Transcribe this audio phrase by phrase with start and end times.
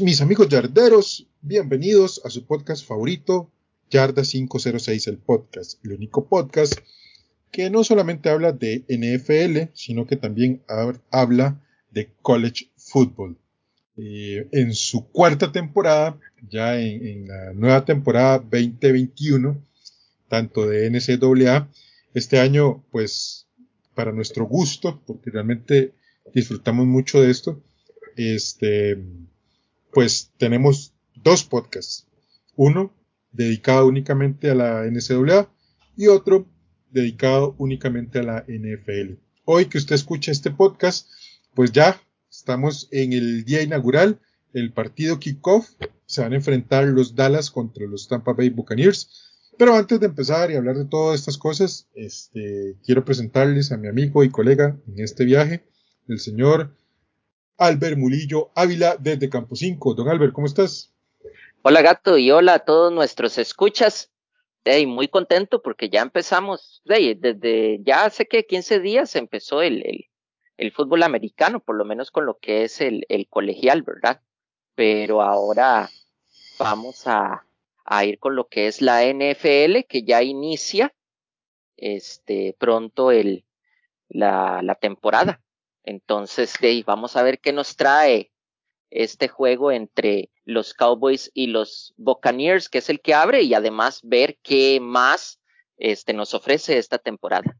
[0.00, 1.26] Mis amigos yarderos.
[1.40, 3.50] Bienvenidos a su podcast favorito,
[3.88, 5.82] Yarda 506, el podcast.
[5.84, 6.74] El único podcast
[7.50, 10.62] que no solamente habla de NFL, sino que también
[11.10, 13.38] habla de college football.
[13.96, 19.64] Eh, en su cuarta temporada, ya en, la nueva temporada 2021,
[20.28, 21.70] tanto de NCAA,
[22.12, 23.46] este año, pues,
[23.94, 25.94] para nuestro gusto, porque realmente
[26.34, 27.62] disfrutamos mucho de esto,
[28.16, 28.98] este,
[29.96, 32.06] pues tenemos dos podcasts.
[32.54, 32.94] Uno
[33.32, 35.50] dedicado únicamente a la NCAA
[35.96, 36.46] y otro
[36.90, 39.14] dedicado únicamente a la NFL.
[39.46, 41.08] Hoy que usted escucha este podcast,
[41.54, 41.98] pues ya
[42.30, 44.20] estamos en el día inaugural,
[44.52, 45.66] el partido kickoff.
[46.04, 49.32] Se van a enfrentar los Dallas contra los Tampa Bay Buccaneers.
[49.56, 53.88] Pero antes de empezar y hablar de todas estas cosas, este, quiero presentarles a mi
[53.88, 55.64] amigo y colega en este viaje,
[56.06, 56.76] el señor
[57.58, 59.94] Albert Mulillo Ávila desde Campo 5.
[59.94, 60.92] Don Albert, ¿cómo estás?
[61.62, 64.12] Hola gato y hola a todos nuestros escuchas.
[64.64, 70.08] Hey, muy contento porque ya empezamos, hey, desde ya hace que 15 días empezó el,
[70.56, 74.20] el, fútbol americano, por lo menos con lo que es el, el colegial, ¿verdad?
[74.74, 75.88] Pero ahora
[76.58, 77.46] vamos a,
[77.84, 80.92] a ir con lo que es la NFL, que ya inicia
[81.76, 83.44] este pronto el,
[84.08, 85.40] la, la temporada.
[85.86, 86.52] Entonces,
[86.84, 88.32] vamos a ver qué nos trae
[88.90, 94.00] este juego entre los Cowboys y los Buccaneers, que es el que abre, y además
[94.02, 95.40] ver qué más
[95.78, 97.56] este, nos ofrece esta temporada.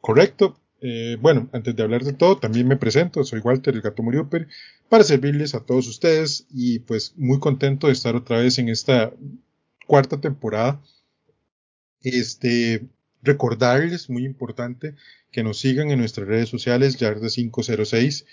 [0.00, 0.56] Correcto.
[0.80, 4.48] Eh, bueno, antes de hablar de todo, también me presento, soy Walter el Gato Muriuper,
[4.88, 9.12] para servirles a todos ustedes y pues muy contento de estar otra vez en esta
[9.86, 10.82] cuarta temporada.
[12.00, 12.84] Este,
[13.22, 14.94] recordarles, muy importante,
[15.30, 18.24] que nos sigan en nuestras redes sociales, Yarda506,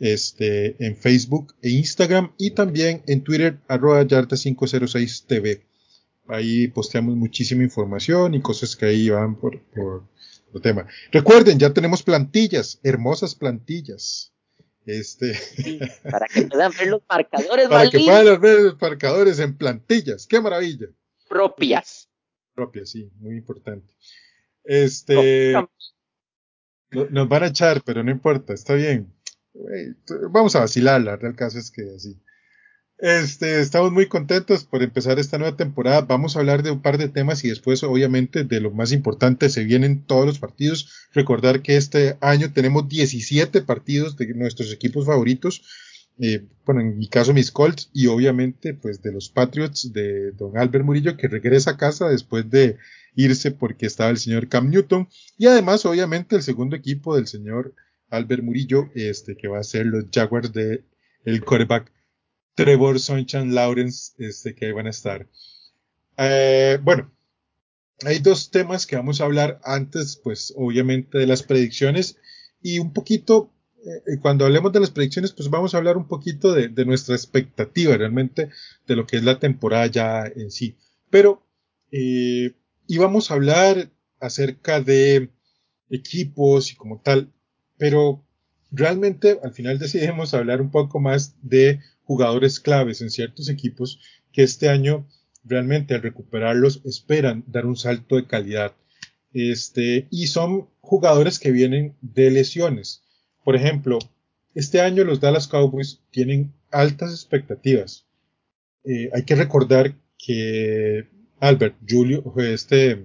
[0.00, 5.62] este, en Facebook e Instagram y también en Twitter, arroba Yarda506TV.
[6.28, 10.04] Ahí posteamos muchísima información y cosas que ahí van por, por,
[10.54, 10.86] el tema.
[11.12, 14.32] Recuerden, ya tenemos plantillas, hermosas plantillas.
[14.84, 15.34] Este.
[15.34, 15.78] Sí,
[16.10, 20.26] para que puedan ver los marcadores, Para que puedan ver los marcadores en plantillas.
[20.26, 20.86] ¡Qué maravilla!
[21.28, 22.08] Propias.
[22.54, 23.92] Propias, sí, muy importante.
[24.68, 25.54] Este.
[26.90, 29.14] Nos van a echar, pero no importa, está bien.
[30.30, 32.20] Vamos a vacilar, la verdad, el caso es que así.
[32.98, 36.02] Este, estamos muy contentos por empezar esta nueva temporada.
[36.02, 39.48] Vamos a hablar de un par de temas y después, obviamente, de lo más importante,
[39.48, 40.92] se vienen todos los partidos.
[41.14, 45.62] Recordar que este año tenemos 17 partidos de nuestros equipos favoritos.
[46.18, 50.58] Eh, bueno, en mi caso, mis Colts y obviamente, pues, de los Patriots de Don
[50.58, 52.76] Albert Murillo, que regresa a casa después de
[53.18, 55.08] irse porque estaba el señor Cam Newton.
[55.36, 57.74] Y además, obviamente, el segundo equipo del señor
[58.10, 60.84] Albert Murillo, este, que va a ser los Jaguars de
[61.24, 61.92] el quarterback
[62.54, 65.26] Trevor Sunshine Lawrence, este, que ahí van a estar.
[66.16, 67.10] Eh, bueno,
[68.06, 72.18] hay dos temas que vamos a hablar antes, pues obviamente de las predicciones
[72.62, 73.52] y un poquito,
[73.84, 77.16] eh, cuando hablemos de las predicciones, pues vamos a hablar un poquito de, de, nuestra
[77.16, 78.50] expectativa realmente
[78.86, 80.76] de lo que es la temporada ya en sí.
[81.10, 81.42] Pero
[81.90, 82.54] eh,
[82.88, 85.30] íbamos a hablar acerca de
[85.90, 87.32] equipos y como tal,
[87.76, 88.24] pero
[88.70, 94.00] realmente al final decidimos hablar un poco más de jugadores claves en ciertos equipos
[94.32, 95.06] que este año
[95.44, 98.74] realmente al recuperarlos esperan dar un salto de calidad.
[99.32, 103.04] Este, y son jugadores que vienen de lesiones.
[103.44, 103.98] Por ejemplo,
[104.54, 108.06] este año los Dallas Cowboys tienen altas expectativas.
[108.84, 111.08] Eh, hay que recordar que
[111.40, 113.04] Albert, Julio, este,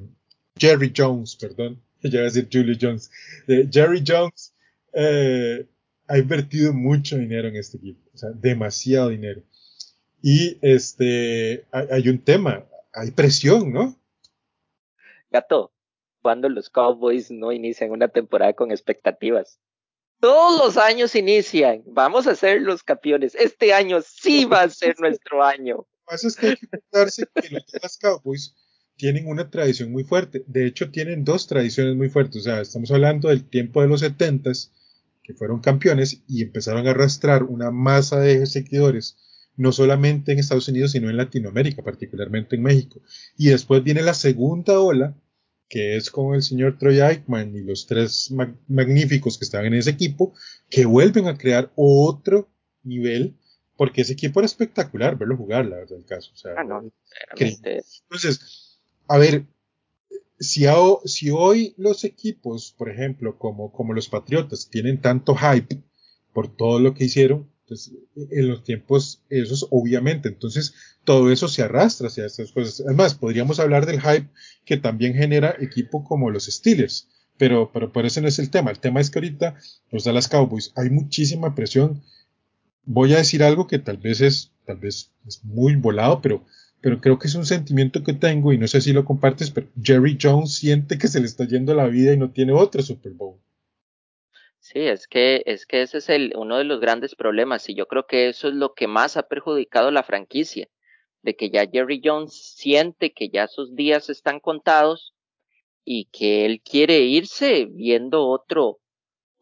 [0.58, 3.12] Jerry Jones, perdón, ya a decir Julio Jones,
[3.48, 4.54] eh, Jerry Jones
[4.94, 5.66] eh,
[6.08, 9.42] ha invertido mucho dinero en este equipo, o sea, demasiado dinero.
[10.22, 13.98] Y este, hay, hay un tema, hay presión, ¿no?
[15.30, 15.74] Gato,
[16.22, 19.60] cuando los Cowboys no inician una temporada con expectativas.
[20.20, 23.36] Todos los años inician, vamos a ser los campeones.
[23.36, 25.86] Este año sí va a ser nuestro año.
[26.06, 28.56] Pasa es que hay que contarse que los Dallas Cowboys
[28.96, 30.44] tienen una tradición muy fuerte.
[30.48, 32.42] De hecho, tienen dos tradiciones muy fuertes.
[32.42, 34.72] O sea, estamos hablando del tiempo de los setentas,
[35.24, 39.18] que fueron campeones y empezaron a arrastrar una masa de seguidores
[39.56, 43.02] no solamente en Estados Unidos, sino en Latinoamérica, particularmente en México.
[43.38, 45.16] Y después viene la segunda ola,
[45.70, 48.34] que es con el señor Troy Aikman y los tres
[48.68, 50.34] magníficos que estaban en ese equipo,
[50.70, 52.50] que vuelven a crear otro
[52.84, 53.38] nivel,
[53.78, 56.32] porque ese equipo era espectacular verlo jugar, la verdad, el caso.
[56.34, 56.82] O sea, ah,
[57.38, 59.46] Entonces, a ver,
[60.40, 60.66] si,
[61.06, 65.82] si, hoy los equipos, por ejemplo, como, como los Patriotas, tienen tanto hype
[66.34, 70.74] por todo lo que hicieron, pues en los tiempos esos, obviamente, entonces
[71.04, 72.82] todo eso se arrastra hacia estas cosas.
[72.86, 74.30] Además, podríamos hablar del hype
[74.66, 78.72] que también genera equipo como los Steelers, pero, pero por eso no es el tema.
[78.72, 79.56] El tema es que ahorita
[79.92, 82.04] los Dallas Cowboys hay muchísima presión.
[82.86, 86.46] Voy a decir algo que tal vez es, tal vez es muy volado, pero
[86.84, 89.68] pero creo que es un sentimiento que tengo y no sé si lo compartes, pero
[89.82, 93.14] Jerry Jones siente que se le está yendo la vida y no tiene otro Super
[93.14, 93.40] Bowl.
[94.60, 97.88] Sí, es que, es que ese es el, uno de los grandes problemas y yo
[97.88, 100.68] creo que eso es lo que más ha perjudicado la franquicia,
[101.22, 105.14] de que ya Jerry Jones siente que ya sus días están contados
[105.86, 108.82] y que él quiere irse viendo otro,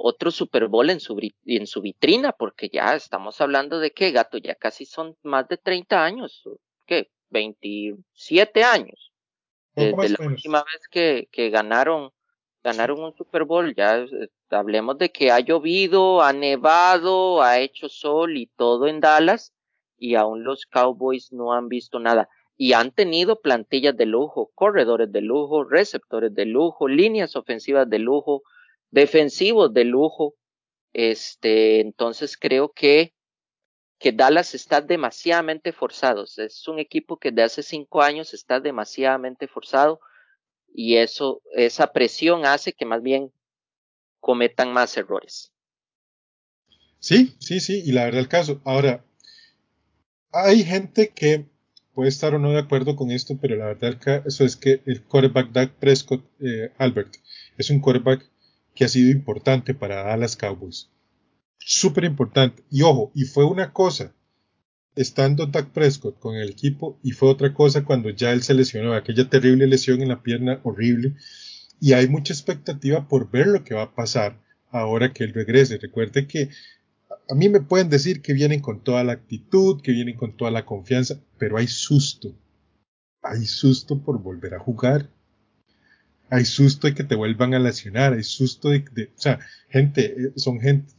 [0.04, 4.38] otro Super Bowl en su, en su vitrina, porque ya estamos hablando de que, gato,
[4.38, 6.44] ya casi son más de 30 años,
[6.86, 7.10] ¿qué?
[7.30, 9.12] 27 años.
[9.76, 12.12] Desde la última vez que, que ganaron,
[12.64, 17.88] ganaron un Super Bowl, ya eh, hablemos de que ha llovido, ha nevado, ha hecho
[17.88, 19.54] sol y todo en Dallas,
[19.98, 22.28] y aún los Cowboys no han visto nada.
[22.58, 28.00] Y han tenido plantillas de lujo, corredores de lujo, receptores de lujo, líneas ofensivas de
[28.00, 28.44] lujo,
[28.92, 30.36] defensivos de lujo.
[30.94, 33.14] Este, entonces creo que
[34.02, 36.26] que Dallas está demasiadamente forzado.
[36.38, 40.00] Es un equipo que de hace cinco años está demasiadamente forzado
[40.74, 43.32] y eso, esa presión hace que más bien
[44.20, 45.54] cometan más errores.
[46.98, 48.60] Sí, sí, sí, y la verdad el caso.
[48.66, 49.06] Ahora,
[50.32, 51.46] hay gente que
[51.94, 54.82] puede estar o no de acuerdo con esto, pero la verdad el caso es que
[54.88, 57.18] el quarterback Doug Prescott, eh, Albert,
[57.56, 58.31] es un quarterback
[58.82, 60.90] que ha sido importante para Dallas Cowboys
[61.60, 62.64] súper importante.
[62.72, 64.16] Y ojo, y fue una cosa
[64.96, 68.96] estando Doug Prescott con el equipo y fue otra cosa cuando ya él se lesionó,
[68.96, 71.14] aquella terrible lesión en la pierna horrible.
[71.80, 74.42] Y hay mucha expectativa por ver lo que va a pasar
[74.72, 75.78] ahora que él regrese.
[75.78, 76.50] Recuerde que
[77.30, 80.50] a mí me pueden decir que vienen con toda la actitud, que vienen con toda
[80.50, 82.36] la confianza, pero hay susto.
[83.22, 85.12] Hay susto por volver a jugar
[86.32, 88.80] hay susto de que te vuelvan a lesionar, hay susto de,
[89.16, 90.94] o sea, gente, eh, son gente,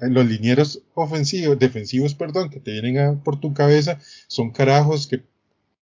[0.00, 5.22] los linieros ofensivos, defensivos, perdón, que te vienen por tu cabeza, son carajos que,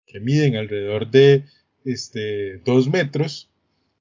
[0.05, 1.45] que miden alrededor de,
[1.85, 3.49] este, dos metros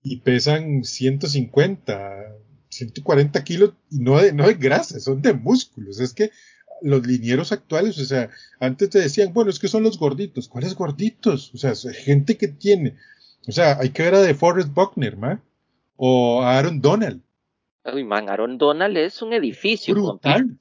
[0.01, 2.35] y pesan 150,
[2.69, 6.31] 140 kilos y no de, no de grasa, son de músculos, es que
[6.81, 10.73] los linieros actuales, o sea, antes te decían, bueno, es que son los gorditos, ¿cuáles
[10.73, 11.51] gorditos?
[11.53, 12.95] O sea, gente que tiene
[13.47, 15.41] o sea, hay que ver a de Forrest Buckner, ¿ma?
[15.95, 17.21] O a Aaron Donald.
[17.85, 19.95] Uy, man, Aaron Donald es un edificio.
[19.95, 20.57] Brutal.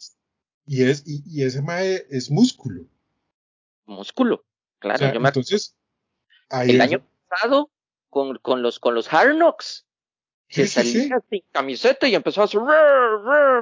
[0.67, 2.87] Y, es, y, ese mae es músculo.
[3.87, 4.45] Músculo,
[4.79, 5.13] claro.
[5.13, 5.77] yo me entonces,
[6.51, 7.71] el año pasado,
[8.11, 9.86] con, con, los, con los Hard Knocks,
[10.49, 12.61] que salía sin camiseta y empezó a hacer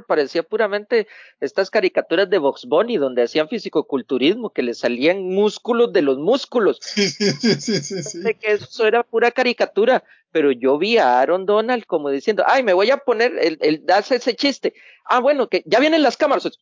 [0.06, 1.06] parecía puramente
[1.40, 6.78] estas caricaturas de Vox Bunny donde hacían fisicoculturismo que le salían músculos de los músculos.
[6.80, 11.84] Sí, sí, sí, sí, que eso era pura caricatura pero yo vi a Aaron Donald
[11.86, 14.74] como diciendo ay me voy a poner el, el darse ese chiste
[15.06, 16.58] ah bueno que ya vienen las cámaras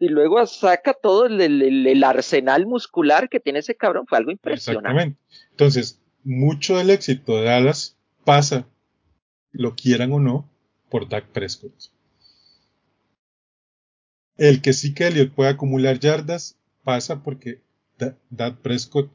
[0.00, 4.06] y luego saca todo el, el arsenal muscular que tiene ese cabrón.
[4.06, 4.88] Fue algo impresionante.
[4.88, 5.20] Exactamente.
[5.50, 8.66] Entonces mucho del éxito de Dallas pasa,
[9.52, 10.48] lo quieran o no,
[10.90, 11.72] por Dak Prescott.
[14.36, 17.60] El que sí que Elliot puede acumular yardas pasa porque
[18.30, 19.10] Dak Prescott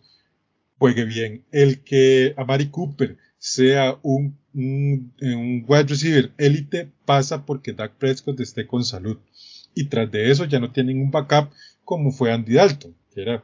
[0.78, 1.44] juegue bien.
[1.52, 8.68] El que Amari Cooper sea un, un, wide receiver élite pasa porque Dak Prescott esté
[8.68, 9.18] con salud.
[9.74, 11.52] Y tras de eso ya no tienen un backup
[11.84, 13.44] como fue Andy Dalton, que era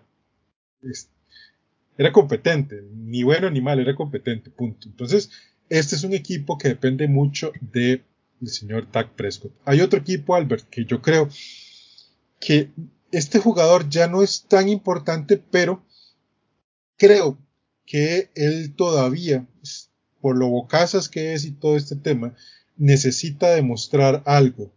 [1.97, 4.87] era competente, ni bueno ni malo, era competente, punto.
[4.87, 5.31] Entonces,
[5.79, 8.03] este es un equipo que depende mucho del
[8.45, 9.53] señor Dak Prescott.
[9.65, 11.27] Hay otro equipo, Albert, que yo creo
[12.39, 12.69] que
[13.11, 15.83] este jugador ya no es tan importante, pero
[16.95, 17.39] creo
[17.87, 19.47] que él todavía,
[20.21, 22.35] por lo bocazas que es y todo este tema,
[22.77, 24.71] necesita demostrar algo.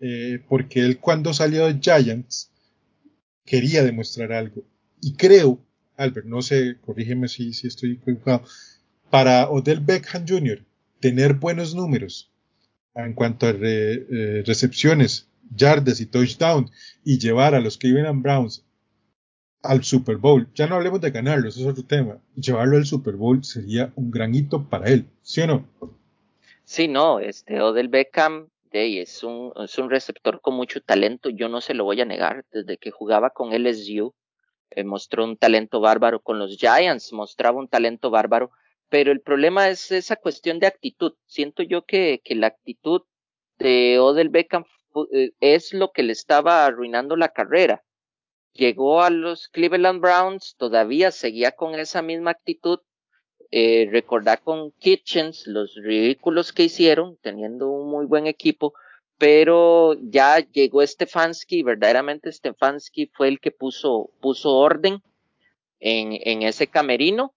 [0.00, 2.50] Eh, porque él cuando salió de Giants
[3.44, 4.64] quería demostrar algo.
[5.00, 5.64] Y creo,
[5.96, 8.44] Albert, no sé, corrígeme si, si estoy equivocado,
[9.14, 10.58] para Odell Beckham Jr.
[10.98, 12.32] tener buenos números
[12.96, 16.68] en cuanto a eh, recepciones yardas y touchdown
[17.04, 18.64] y llevar a los Cleveland Browns
[19.62, 23.14] al Super Bowl, ya no hablemos de ganarlo, eso es otro tema, llevarlo al Super
[23.14, 25.68] Bowl sería un gran hito para él, ¿sí o no?
[26.64, 31.60] Sí, no, este Odell Beckham es un, es un receptor con mucho talento, yo no
[31.60, 34.12] se lo voy a negar, desde que jugaba con LSU,
[34.70, 38.50] eh, mostró un talento bárbaro con los Giants, mostraba un talento bárbaro,
[38.94, 41.14] pero el problema es esa cuestión de actitud.
[41.26, 43.02] Siento yo que, la actitud
[43.58, 44.66] de Odell Beckham
[45.12, 47.82] eh, es lo que le estaba arruinando la carrera.
[48.52, 52.78] Llegó a los Cleveland Browns, todavía seguía con esa misma actitud.
[53.50, 58.74] Eh, recordar con Kitchens los ridículos que hicieron, teniendo un muy buen equipo,
[59.18, 64.12] pero ya llegó Stefanski, verdaderamente Stefanski fue el que puso,
[64.44, 65.02] orden
[65.80, 67.34] en, en ese camerino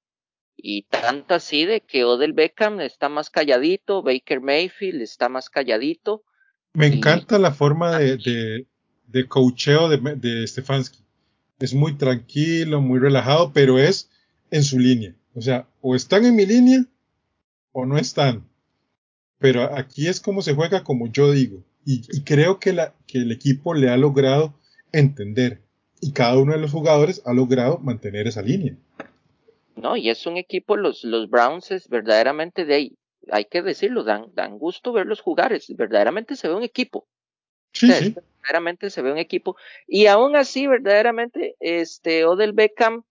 [0.58, 6.24] y tanto así de que Odell Beckham está más calladito, Baker Mayfield está más calladito.
[6.74, 8.68] Me encanta la forma de, de,
[9.08, 11.00] de coacheo de, de Stefanski.
[11.60, 14.10] Es muy tranquilo, muy relajado, pero es
[14.52, 15.16] en su línea.
[15.34, 16.86] O sea, o están en mi línea
[17.72, 18.48] o no están.
[19.40, 21.64] Pero aquí es como se juega como yo digo.
[21.86, 24.56] Y, y creo que, la, que el equipo le ha logrado
[24.92, 25.62] entender.
[26.02, 28.78] Y cada uno de los jugadores ha logrado mantener esa línea.
[29.77, 32.98] No, y es un equipo, los, los Browns es verdaderamente de ahí,
[33.31, 37.07] hay que decirlo, dan, dan gusto verlos jugar, es, verdaderamente se ve un equipo.
[37.74, 38.15] Sí, sí.
[38.41, 39.55] Verdaderamente se ve un equipo.
[39.88, 43.03] Y aún así, verdaderamente, este, Odell Beckham,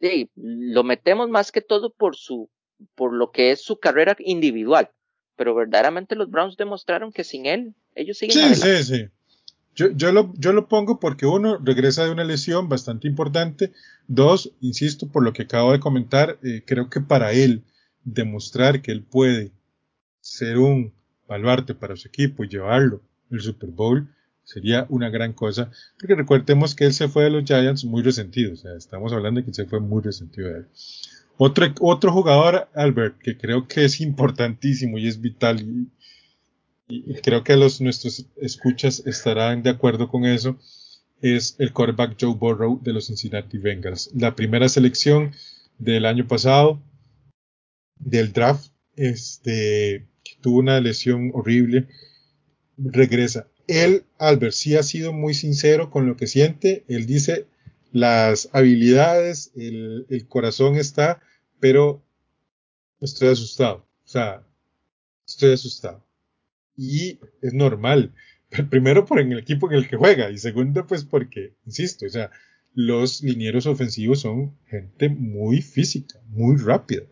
[0.00, 2.50] sí, lo metemos más que todo por su,
[2.94, 4.90] por lo que es su carrera individual.
[5.34, 8.84] Pero verdaderamente los Browns demostraron que sin él, ellos siguen Sí, adelante.
[8.84, 9.08] sí, sí.
[9.76, 13.72] Yo, yo, lo, yo lo pongo porque uno regresa de una lesión bastante importante.
[14.08, 17.62] Dos, insisto, por lo que acabo de comentar, eh, creo que para él
[18.02, 19.52] demostrar que él puede
[20.20, 20.94] ser un
[21.28, 24.08] baluarte para su equipo y llevarlo al Super Bowl
[24.44, 25.70] sería una gran cosa.
[25.98, 28.54] Porque recordemos que él se fue de los Giants muy resentido.
[28.54, 30.66] O sea, estamos hablando de que se fue muy resentido de él.
[31.36, 35.86] Otro, otro jugador, Albert, que creo que es importantísimo y es vital
[36.88, 40.58] y creo que los nuestros escuchas estarán de acuerdo con eso,
[41.20, 44.10] es el quarterback Joe Burrow de los Cincinnati Bengals.
[44.14, 45.32] La primera selección
[45.78, 46.80] del año pasado
[47.98, 50.06] del draft, este,
[50.40, 51.88] tuvo una lesión horrible,
[52.76, 53.48] regresa.
[53.66, 56.84] Él, Albert, sí ha sido muy sincero con lo que siente.
[56.88, 57.46] Él dice
[57.90, 61.20] las habilidades, el, el corazón está,
[61.58, 62.04] pero
[63.00, 63.86] estoy asustado.
[64.04, 64.46] O sea,
[65.26, 66.05] estoy asustado
[66.76, 68.14] y es normal.
[68.70, 72.08] Primero por en el equipo en el que juega y segundo pues porque, insisto, o
[72.08, 72.30] sea,
[72.74, 77.04] los linieros ofensivos son gente muy física, muy rápida.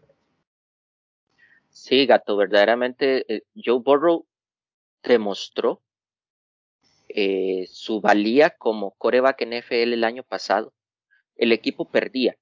[1.71, 4.26] Sí, gato, verdaderamente eh, Joe Burrow
[5.02, 5.83] demostró
[7.09, 10.73] eh, su valía como coreback NFL el año pasado.
[11.37, 12.37] El equipo perdía,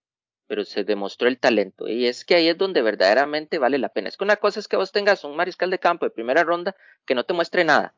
[0.52, 1.88] pero se demostró el talento.
[1.88, 4.10] Y es que ahí es donde verdaderamente vale la pena.
[4.10, 6.76] Es que una cosa es que vos tengas un mariscal de campo de primera ronda
[7.06, 7.94] que no te muestre nada.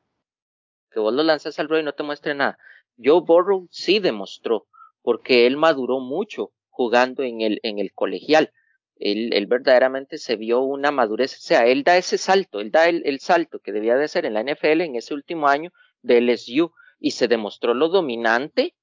[0.93, 2.57] Que vos lo lanzas al ruedo y no te muestre nada.
[2.97, 4.69] Joe Burrow sí demostró,
[5.03, 8.53] porque él maduró mucho jugando en el, en el colegial.
[9.01, 12.89] Él, él verdaderamente se vio una madurez, o sea, él da ese salto, él da
[12.89, 16.21] el, el salto que debía de hacer en la NFL en ese último año de
[16.21, 18.77] LSU y se demostró lo dominante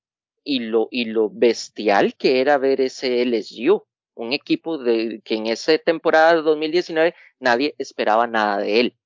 [0.44, 5.48] y lo, y lo bestial que era ver ese LSU, un equipo de, que en
[5.48, 8.98] esa temporada de 2019 nadie esperaba nada de él.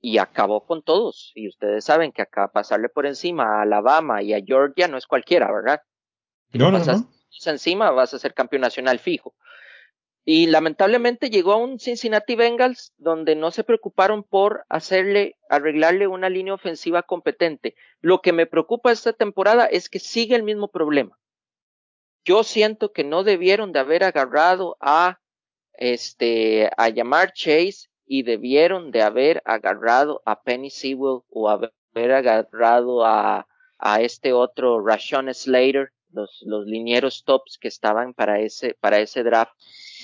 [0.00, 1.32] Y acabó con todos.
[1.34, 5.06] Y ustedes saben que acá pasarle por encima a Alabama y a Georgia no es
[5.06, 5.80] cualquiera, ¿verdad?
[6.52, 7.52] Si No, no, pasas no.
[7.52, 9.34] encima vas a ser campeón nacional fijo.
[10.30, 16.28] Y lamentablemente llegó a un Cincinnati Bengals donde no se preocuparon por hacerle, arreglarle una
[16.28, 17.76] línea ofensiva competente.
[18.02, 21.18] Lo que me preocupa esta temporada es que sigue el mismo problema.
[22.26, 25.18] Yo siento que no debieron de haber agarrado a,
[25.72, 31.72] este, a llamar Chase y debieron de haber agarrado a Penny Sewell o haber
[32.12, 33.46] agarrado a,
[33.78, 39.22] a este otro Rashon Slater, los, los linieros tops que estaban para ese, para ese
[39.22, 39.54] draft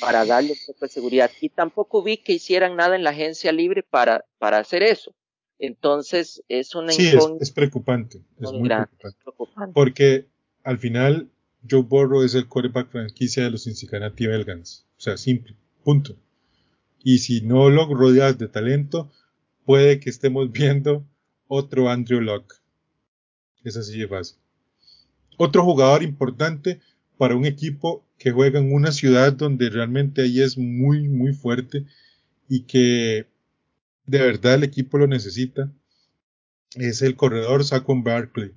[0.00, 1.30] para darle un poco de seguridad.
[1.40, 5.14] Y tampoco vi que hicieran nada en la agencia libre para, para hacer eso.
[5.58, 8.18] Entonces, es una Sí, es, preocupante.
[8.38, 9.22] Es muy muy grande, preocupante.
[9.22, 9.72] preocupante.
[9.74, 10.26] Porque
[10.62, 11.30] al final
[11.68, 14.86] Joe Burrow es el quarterback franquicia de los Cincinnati Bengals.
[14.98, 15.56] O sea, simple.
[15.82, 16.16] Punto.
[17.02, 19.10] Y si no lo rodeas de talento,
[19.64, 21.06] puede que estemos viendo
[21.48, 22.56] otro Andrew Locke.
[23.62, 24.38] Es así de fácil.
[25.36, 26.80] Otro jugador importante
[27.18, 31.84] para un equipo que juega en una ciudad donde realmente ahí es muy, muy fuerte
[32.48, 33.26] y que
[34.06, 35.70] de verdad el equipo lo necesita,
[36.76, 38.52] es el corredor Saquon Barkley.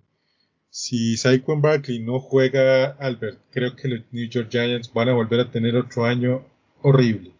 [0.69, 5.39] Si Saquon Barkley no juega, Albert, creo que los New York Giants van a volver
[5.39, 6.45] a tener otro año
[6.81, 7.31] horrible.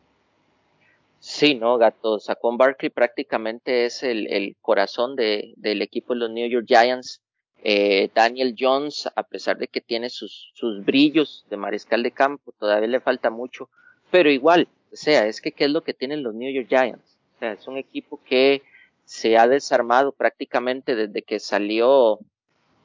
[1.20, 2.20] Sí, no, gato.
[2.20, 7.22] Saquon Barkley prácticamente es el, corazón del equipo de los New York Giants.
[7.64, 12.54] Eh, Daniel Jones, a pesar de que tiene sus, sus brillos de mariscal de campo,
[12.60, 13.70] todavía le falta mucho.
[14.12, 17.18] Pero igual, o sea, es que ¿qué es lo que tienen los New York Giants?
[17.36, 18.64] O sea, es un equipo que
[19.06, 22.20] se ha desarmado prácticamente desde que salió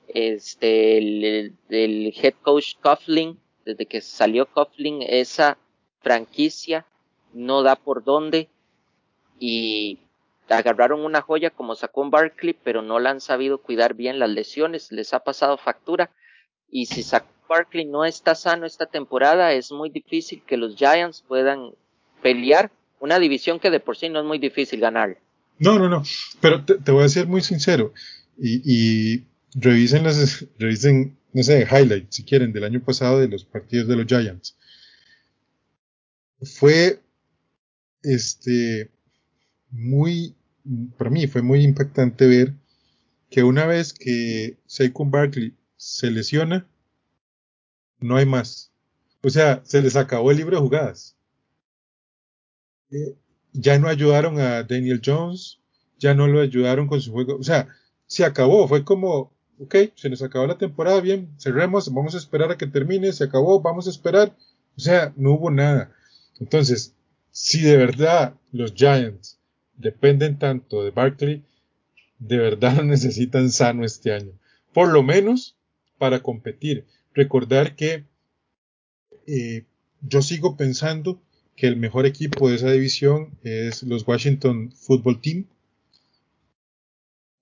[0.08, 5.58] este el, head coach Coughlin, desde que salió Coughlin, esa
[6.00, 6.86] franquicia
[7.32, 8.48] no da por dónde
[9.38, 9.98] y
[10.52, 14.30] agarraron una joya como sacó un Barkley, pero no la han sabido cuidar bien las
[14.30, 16.10] lesiones, les ha pasado factura
[16.70, 17.04] y si
[17.48, 21.72] Barkley no está sano esta temporada, es muy difícil que los Giants puedan
[22.22, 25.18] pelear una división que de por sí no es muy difícil ganar.
[25.58, 26.02] No, no, no,
[26.40, 27.92] pero te, voy a ser muy sincero
[28.38, 33.44] y, y revisen, las, revisen, no sé, highlights si quieren del año pasado de los
[33.44, 34.56] partidos de los Giants.
[36.40, 37.00] Fue,
[38.02, 38.90] este,
[39.70, 40.34] muy,
[40.96, 42.54] para mí fue muy impactante ver
[43.30, 46.66] que una vez que Saquon Barkley se lesiona,
[48.00, 48.70] no hay más.
[49.22, 51.16] O sea, se les acabó el libro de jugadas.
[52.90, 53.16] Eh,
[53.52, 55.60] ya no ayudaron a Daniel Jones,
[55.98, 57.36] ya no lo ayudaron con su juego.
[57.36, 57.68] O sea,
[58.06, 58.66] se acabó.
[58.68, 62.66] Fue como, ok, se nos acabó la temporada, bien, cerremos, vamos a esperar a que
[62.66, 64.36] termine, se acabó, vamos a esperar.
[64.76, 65.92] O sea, no hubo nada.
[66.40, 66.94] Entonces,
[67.30, 69.38] si de verdad los Giants
[69.82, 71.42] dependen tanto de Barkley,
[72.18, 74.32] de verdad lo necesitan sano este año.
[74.72, 75.56] Por lo menos
[75.98, 76.86] para competir.
[77.14, 78.04] Recordar que
[79.26, 79.64] eh,
[80.00, 81.20] yo sigo pensando
[81.54, 85.46] que el mejor equipo de esa división es los Washington Football Team.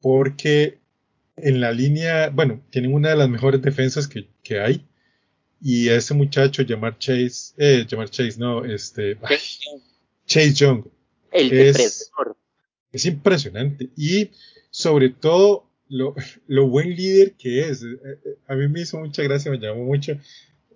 [0.01, 0.79] Porque
[1.37, 4.85] en la línea, bueno, tienen una de las mejores defensas que, que hay.
[5.63, 9.17] Y a ese muchacho, llamar Chase, eh, llamar Chase, no, este,
[10.27, 10.85] Chase Young.
[11.33, 12.11] El es,
[12.93, 13.91] es impresionante.
[13.97, 14.31] Y
[14.71, 16.15] sobre todo, lo,
[16.47, 17.83] lo, buen líder que es.
[17.83, 20.17] Eh, eh, a mí me hizo mucha gracia, me llamó mucho.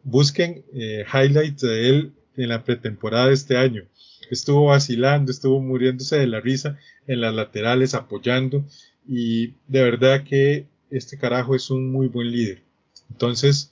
[0.02, 3.84] Busquen eh, highlights de él en la pretemporada de este año.
[4.30, 8.64] Estuvo vacilando, estuvo muriéndose de la risa en las laterales, apoyando.
[9.08, 12.62] Y de verdad que este carajo es un muy buen líder.
[13.10, 13.70] Entonces,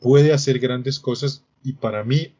[0.00, 1.44] puede hacer grandes cosas.
[1.62, 2.34] Y para mí,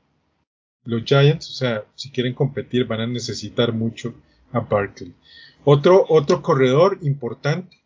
[0.84, 4.14] los Giants, o sea, si quieren competir, van a necesitar mucho
[4.52, 5.14] a Barkley.
[5.64, 7.82] Otro, otro corredor importante,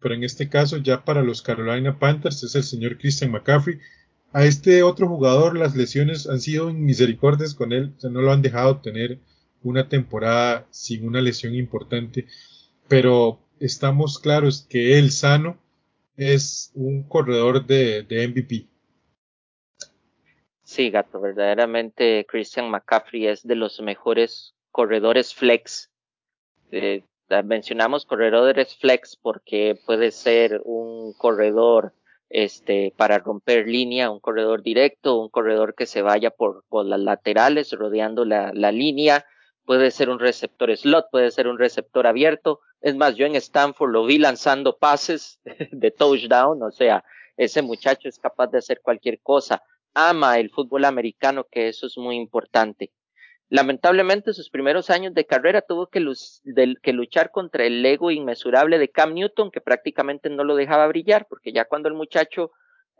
[0.00, 3.78] pero en este caso ya para los Carolina Panthers, es el señor Christian McCaffrey.
[4.32, 8.32] A este otro jugador las lesiones han sido misericordias con él, o sea, no lo
[8.32, 9.20] han dejado tener
[9.62, 12.26] una temporada sin una lesión importante,
[12.88, 15.58] pero estamos claros que él sano
[16.16, 18.71] es un corredor de, de MVP.
[20.72, 25.90] Sí, gato, verdaderamente Christian McCaffrey es de los mejores corredores flex.
[26.70, 27.04] Eh,
[27.44, 31.92] mencionamos corredores flex porque puede ser un corredor
[32.30, 37.70] este, para romper línea, un corredor directo, un corredor que se vaya por, las laterales
[37.72, 39.26] rodeando la, la línea,
[39.66, 42.60] puede ser un receptor slot, puede ser un receptor abierto.
[42.80, 45.38] Es más, yo en Stanford lo vi lanzando pases
[45.70, 47.04] de touchdown, o sea,
[47.36, 49.62] ese muchacho es capaz de hacer cualquier cosa.
[49.94, 52.92] Ama el fútbol americano, que eso es muy importante.
[53.48, 59.12] Lamentablemente, sus primeros años de carrera tuvo que, luchar contra el ego inmesurable de Cam
[59.12, 62.52] Newton, que prácticamente no lo dejaba brillar, porque ya cuando el muchacho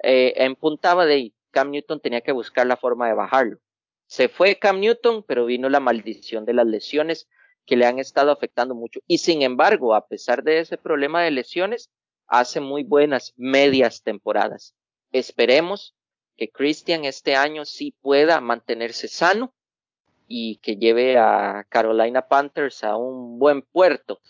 [0.02, 3.60] eh, empuntaba de Cam Newton tenía que buscar la forma de bajarlo.
[4.06, 7.30] Se fue Cam Newton, pero vino la maldición de las lesiones
[7.64, 9.00] que le han estado afectando mucho.
[9.06, 11.90] Y sin embargo, a pesar de ese problema de lesiones,
[12.26, 14.74] hace muy buenas medias temporadas.
[15.12, 15.94] Esperemos
[16.42, 19.54] que Christian este año sí pueda mantenerse sano
[20.26, 24.20] y que lleve a Carolina Panthers a un buen puerto.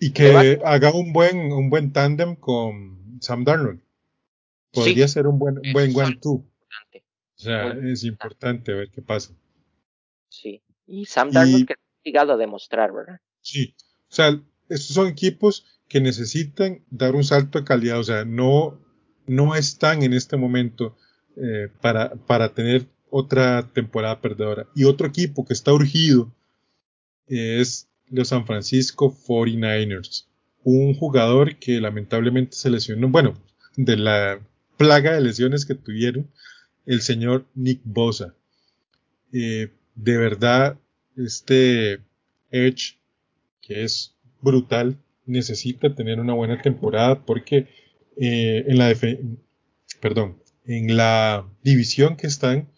[0.00, 3.82] Y que haga un buen, un buen tándem con Sam Darnold.
[4.72, 6.36] Podría ser un buen, buen one-two.
[6.36, 6.44] O
[7.34, 9.34] sea, es importante ver qué pasa.
[10.30, 10.62] Sí.
[10.86, 13.20] Y Sam Darnold que ha llegado a demostrar, ¿verdad?
[13.42, 13.74] Sí.
[14.10, 17.98] O sea, estos son equipos que necesitan dar un salto de calidad.
[17.98, 18.80] O sea, no,
[19.26, 20.96] no están en este momento
[21.40, 24.66] eh, para, para tener otra temporada perdedora.
[24.74, 26.32] Y otro equipo que está urgido
[27.26, 30.26] es los San Francisco 49ers.
[30.64, 33.34] Un jugador que lamentablemente se lesionó, bueno,
[33.76, 34.40] de la
[34.76, 36.30] plaga de lesiones que tuvieron,
[36.86, 38.34] el señor Nick Bosa.
[39.32, 40.78] Eh, de verdad,
[41.16, 42.00] este
[42.50, 42.98] Edge,
[43.60, 44.96] que es brutal,
[45.26, 47.68] necesita tener una buena temporada porque
[48.16, 48.92] eh, en la
[50.00, 52.68] perdón, en la división que están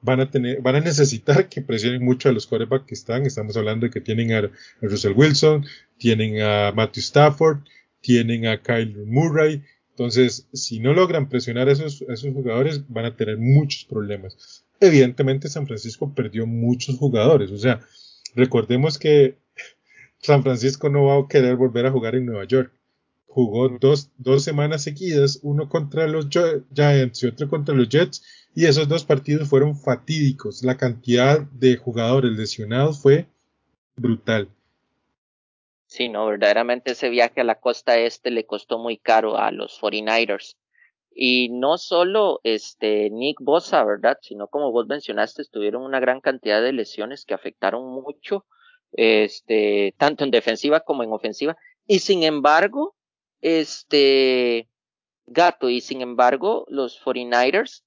[0.00, 3.26] van a tener, van a necesitar que presionen mucho a los quarterbacks que están.
[3.26, 4.50] Estamos hablando de que tienen a,
[4.80, 5.66] Russell Wilson,
[5.98, 7.58] tienen a Matthew Stafford,
[8.00, 9.62] tienen a Kyle Murray.
[9.90, 14.64] Entonces, si no logran presionar a esos, a esos jugadores, van a tener muchos problemas.
[14.80, 17.50] Evidentemente, San Francisco perdió muchos jugadores.
[17.50, 17.80] O sea,
[18.34, 19.36] recordemos que
[20.18, 22.72] San Francisco no va a querer volver a jugar en Nueva York.
[23.34, 28.22] Jugó dos, dos semanas seguidas, uno contra los Giants y otro contra los Jets,
[28.54, 30.62] y esos dos partidos fueron fatídicos.
[30.62, 33.26] La cantidad de jugadores lesionados fue
[33.96, 34.50] brutal.
[35.86, 39.80] Sí, no, verdaderamente ese viaje a la costa este le costó muy caro a los
[39.80, 40.58] 49ers.
[41.14, 44.18] Y no solo este Nick Bosa, ¿verdad?
[44.20, 48.44] Sino como vos mencionaste, tuvieron una gran cantidad de lesiones que afectaron mucho,
[48.92, 51.56] este, tanto en defensiva como en ofensiva.
[51.86, 52.94] Y sin embargo,
[53.42, 54.70] este,
[55.26, 57.84] gato, y sin embargo, los 49ers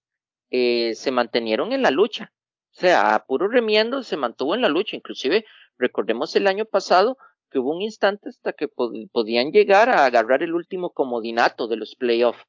[0.51, 2.33] eh, se mantenieron en la lucha.
[2.71, 4.95] O sea, a puro remiendo se mantuvo en la lucha.
[4.95, 5.45] Inclusive,
[5.77, 7.17] recordemos el año pasado
[7.49, 11.95] que hubo un instante hasta que podían llegar a agarrar el último comodinato de los
[11.95, 12.45] playoffs.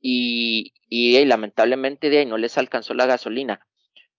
[0.00, 3.66] Y, y, lamentablemente de ahí no les alcanzó la gasolina.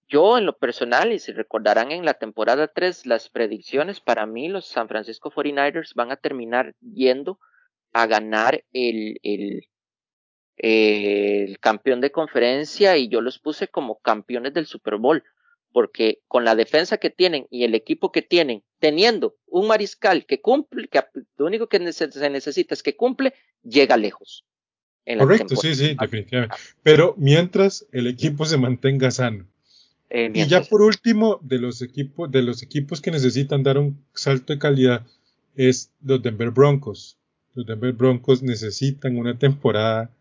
[0.10, 4.50] Yo en lo personal, y si recordarán en la temporada 3 las predicciones, para mí
[4.50, 7.40] los San Francisco 49ers van a terminar yendo
[8.02, 9.68] a ganar el, el,
[10.58, 15.24] el campeón de conferencia y yo los puse como campeones del Super Bowl,
[15.72, 20.42] porque con la defensa que tienen y el equipo que tienen, teniendo un mariscal que
[20.42, 21.02] cumple, que
[21.38, 23.34] lo único que se necesita es que cumple,
[23.64, 24.46] llega lejos.
[25.18, 26.56] Correcto, sí, sí, definitivamente.
[26.84, 29.48] Pero mientras el equipo se mantenga sano.
[30.10, 34.04] Eh, y ya por último, de los equipos, de los equipos que necesitan dar un
[34.14, 35.06] salto de calidad,
[35.56, 37.18] es los Denver Broncos.
[37.58, 40.12] Los Denver Broncos necesitan una temporada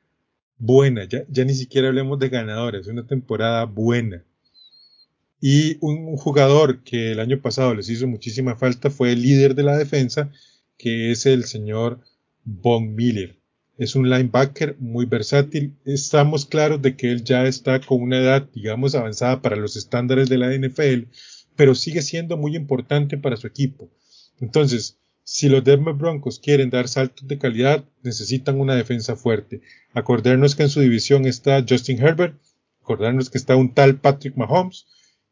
[0.57, 4.25] buena, ya, ni siquiera hablemos de ganadores, una temporada buena.
[5.38, 9.64] Y un jugador que el año pasado les hizo muchísima falta fue el líder de
[9.64, 10.33] la defensa,
[10.79, 12.01] que es el señor
[12.42, 13.37] Von Miller.
[13.77, 15.75] Es un linebacker muy versátil.
[15.85, 20.31] Estamos claros de que él ya está con una edad, digamos, avanzada para los estándares
[20.31, 21.11] de la NFL,
[21.55, 23.90] pero sigue siendo muy importante para su equipo.
[24.40, 29.60] Entonces, si los Denver Broncos quieren dar saltos de calidad, necesitan una defensa fuerte.
[29.92, 32.40] Acordarnos que en su división está Justin Herbert,
[32.80, 34.86] acordarnos que está un tal Patrick Mahomes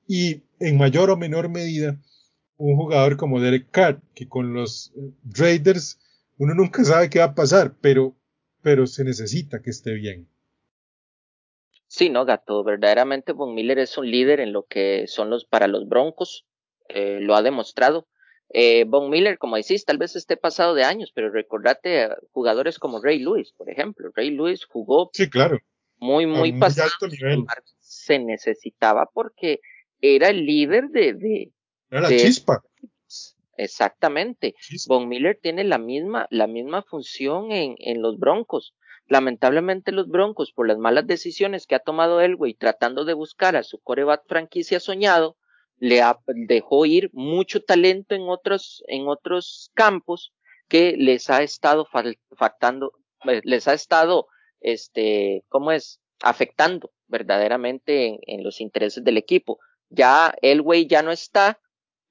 [0.08, 1.96] y en mayor o menor medida
[2.56, 6.00] un jugador como Derek Carr, que con los eh, Raiders
[6.38, 8.16] uno nunca sabe qué va a pasar, pero,
[8.62, 10.26] pero se necesita que esté bien.
[11.86, 15.68] Sí, no, gato, verdaderamente Von Miller es un líder en lo que son los para
[15.68, 16.46] los Broncos,
[16.88, 18.08] eh, lo ha demostrado.
[18.50, 22.78] Eh, Von Miller, como decís, tal vez esté pasado de años, pero recordate a jugadores
[22.78, 24.10] como Ray Lewis, por ejemplo.
[24.14, 25.58] Ray Lewis jugó sí, claro.
[25.96, 26.90] muy, muy pasado.
[27.80, 29.60] Se necesitaba porque
[30.00, 31.14] era el líder de.
[31.14, 31.52] de
[31.90, 32.62] era la chispa.
[33.56, 34.54] Exactamente.
[34.88, 38.74] Von Miller tiene la misma, la misma función en, en los Broncos.
[39.06, 43.62] Lamentablemente los Broncos, por las malas decisiones que ha tomado Elway tratando de buscar a
[43.62, 45.36] su coreback franquicia soñado,
[45.84, 46.02] le
[46.48, 50.32] dejó ir mucho talento en otros, en otros campos
[50.66, 54.26] que les ha estado eh, les ha estado,
[54.60, 56.00] este, ¿cómo es?
[56.22, 59.58] Afectando verdaderamente en, los intereses del equipo.
[59.90, 61.60] Ya Elway ya no está,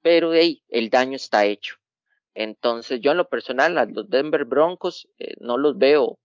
[0.02, 1.74] pero hey, el daño está hecho.
[2.32, 6.20] Entonces yo en lo personal a los Denver Broncos eh, no los veo,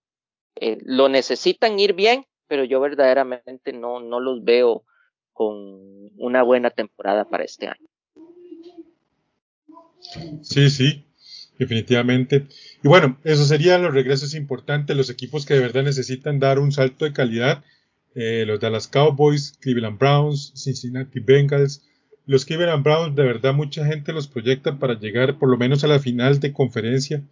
[0.56, 4.84] eh, lo necesitan ir bien, pero yo verdaderamente no, no los veo
[5.40, 7.88] con una buena temporada para este año.
[10.42, 11.06] Sí, sí,
[11.58, 12.48] definitivamente.
[12.84, 16.74] Y bueno, eso serían los regresos importantes, los equipos que de verdad necesitan dar un
[16.74, 17.64] salto de calidad.
[18.16, 21.88] Eh, los Dallas Cowboys, Cleveland Browns, Cincinnati Bengals.
[22.26, 25.88] Los Cleveland Browns, de verdad, mucha gente los proyecta para llegar por lo menos a
[25.88, 27.24] la final de conferencia.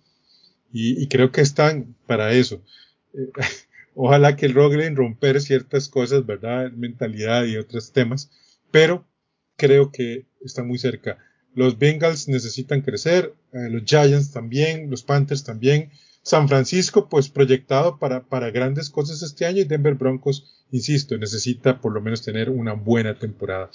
[0.71, 2.63] Y, creo que están para eso.
[3.13, 3.31] Eh,
[3.99, 6.71] Ojalá que logren romper ciertas cosas, ¿verdad?
[6.71, 8.29] Mentalidad y otros temas,
[8.69, 9.07] pero
[9.55, 11.17] creo que está muy cerca.
[11.55, 15.89] Los Bengals necesitan crecer, eh, los Giants también, los Panthers también.
[16.21, 21.81] San Francisco, pues proyectado para, para grandes cosas este año y Denver Broncos, insisto, necesita
[21.81, 23.71] por lo menos tener una buena temporada.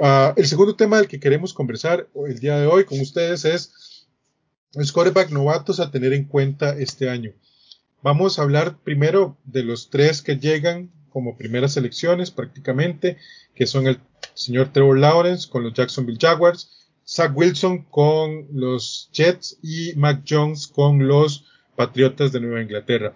[0.00, 4.06] Ah, el segundo tema del que queremos conversar el día de hoy con ustedes es
[4.72, 7.34] los quarterback novatos a tener en cuenta este año.
[8.04, 13.16] Vamos a hablar primero de los tres que llegan como primeras selecciones prácticamente,
[13.54, 13.98] que son el
[14.34, 20.66] señor Trevor Lawrence con los Jacksonville Jaguars, Zach Wilson con los Jets y Mac Jones
[20.66, 23.14] con los Patriotas de Nueva Inglaterra.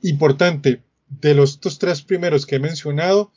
[0.00, 3.32] Importante, de los estos tres primeros que he mencionado,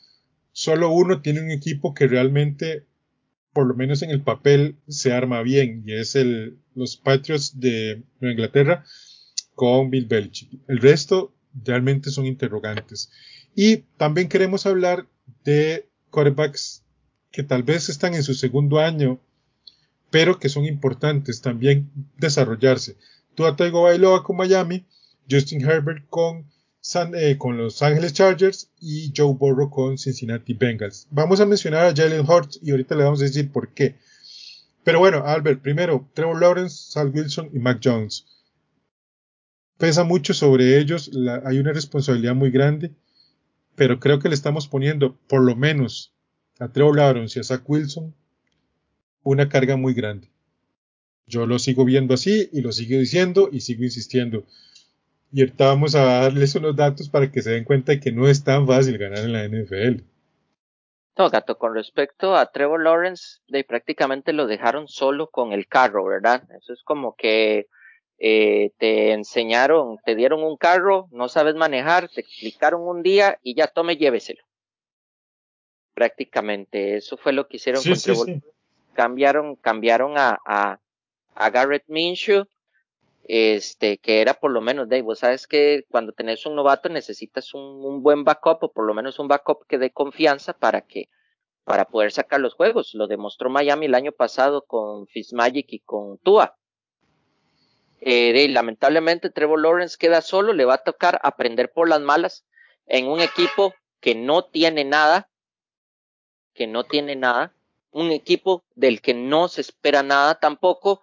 [0.52, 2.86] solo uno tiene un equipo que realmente,
[3.52, 8.04] por lo menos en el papel, se arma bien y es el, los Patriots de
[8.20, 8.84] Nueva Inglaterra
[9.54, 10.50] con Bill Belichick.
[10.68, 11.32] El resto
[11.64, 13.10] realmente son interrogantes.
[13.54, 15.06] Y también queremos hablar
[15.44, 16.82] de quarterbacks
[17.30, 19.20] que tal vez están en su segundo año,
[20.10, 22.96] pero que son importantes también desarrollarse.
[23.34, 24.84] Tua Bailoa con Miami,
[25.28, 26.46] Justin Herbert con,
[27.16, 31.08] eh, con Los Ángeles Chargers y Joe Burrow con Cincinnati Bengals.
[31.10, 33.96] Vamos a mencionar a Jalen Hurts y ahorita le vamos a decir por qué.
[34.84, 38.26] Pero bueno, Albert, primero, Trevor Lawrence, Sal Wilson y Mac Jones.
[39.78, 41.10] Pesa mucho sobre ellos,
[41.44, 42.92] hay una responsabilidad muy grande,
[43.74, 46.12] pero creo que le estamos poniendo, por lo menos,
[46.60, 48.14] a Trevor Lawrence y a Zach Wilson,
[49.24, 50.28] una carga muy grande.
[51.26, 54.44] Yo lo sigo viendo así y lo sigo diciendo y sigo insistiendo.
[55.32, 58.28] Y ahorita vamos a darles unos datos para que se den cuenta de que no
[58.28, 60.04] es tan fácil ganar en la NFL.
[61.16, 66.04] No, gato, con respecto a Trevor Lawrence, de prácticamente lo dejaron solo con el carro,
[66.04, 66.44] ¿verdad?
[66.56, 67.68] Eso es como que
[68.18, 73.54] eh, te enseñaron, te dieron un carro, no sabes manejar, te explicaron un día y
[73.54, 74.42] ya tome, lléveselo.
[75.94, 78.42] Prácticamente, eso fue lo que hicieron con.
[78.94, 80.78] Cambiaron, cambiaron a, a,
[81.34, 82.44] a Garrett Minshew,
[83.24, 87.54] este, que era por lo menos, Dave, vos sabes que cuando tenés un novato necesitas
[87.54, 91.08] un, un, buen backup o por lo menos un backup que dé confianza para que,
[91.64, 92.94] para poder sacar los juegos.
[92.94, 96.56] Lo demostró Miami el año pasado con Fitzmagic y con Tua.
[98.06, 102.44] Eh, lamentablemente Trevor Lawrence queda solo, le va a tocar aprender por las malas
[102.84, 105.30] en un equipo que no tiene nada,
[106.52, 107.54] que no tiene nada,
[107.92, 111.00] un equipo del que no se espera nada tampoco,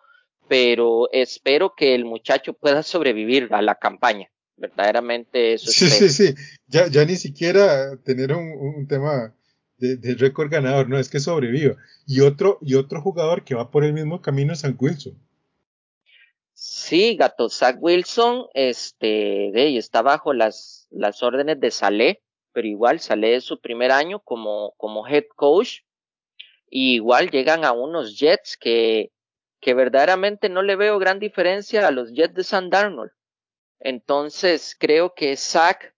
[0.47, 4.29] pero espero que el muchacho pueda sobrevivir a la campaña.
[4.55, 6.35] Verdaderamente eso Sí, sí, sí.
[6.67, 9.33] Ya, ya ni siquiera tener un, un tema
[9.77, 11.77] de, de, récord ganador, no, es que sobreviva.
[12.05, 15.17] Y otro, y otro jugador que va por el mismo camino es San Wilson.
[16.63, 22.21] Sí, gato, Zach Wilson, este, de, está bajo las, las órdenes de Saleh,
[22.51, 25.79] pero igual Saleh es su primer año como, como head coach.
[26.69, 29.11] Y igual llegan a unos Jets que,
[29.59, 33.11] que verdaderamente no le veo gran diferencia a los Jets de San Darnold.
[33.79, 35.95] Entonces creo que Zach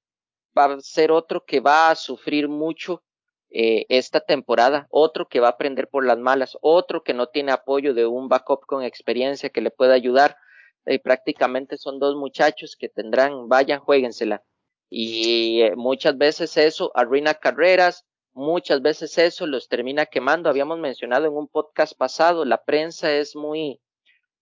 [0.57, 3.03] va a ser otro que va a sufrir mucho
[3.49, 7.51] eh, esta temporada, otro que va a aprender por las malas, otro que no tiene
[7.51, 10.37] apoyo de un backup con experiencia que le pueda ayudar.
[10.85, 14.43] Y prácticamente son dos muchachos que tendrán, vayan, jueguensela.
[14.89, 20.49] Y eh, muchas veces eso arruina carreras, muchas veces eso los termina quemando.
[20.49, 23.79] Habíamos mencionado en un podcast pasado, la prensa es muy,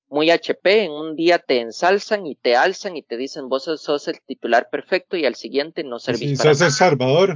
[0.09, 0.83] muy HP.
[0.83, 4.69] En un día te ensalzan y te alzan y te dicen vos sos el titular
[4.69, 7.35] perfecto y al siguiente no servís sí, sos el Salvador.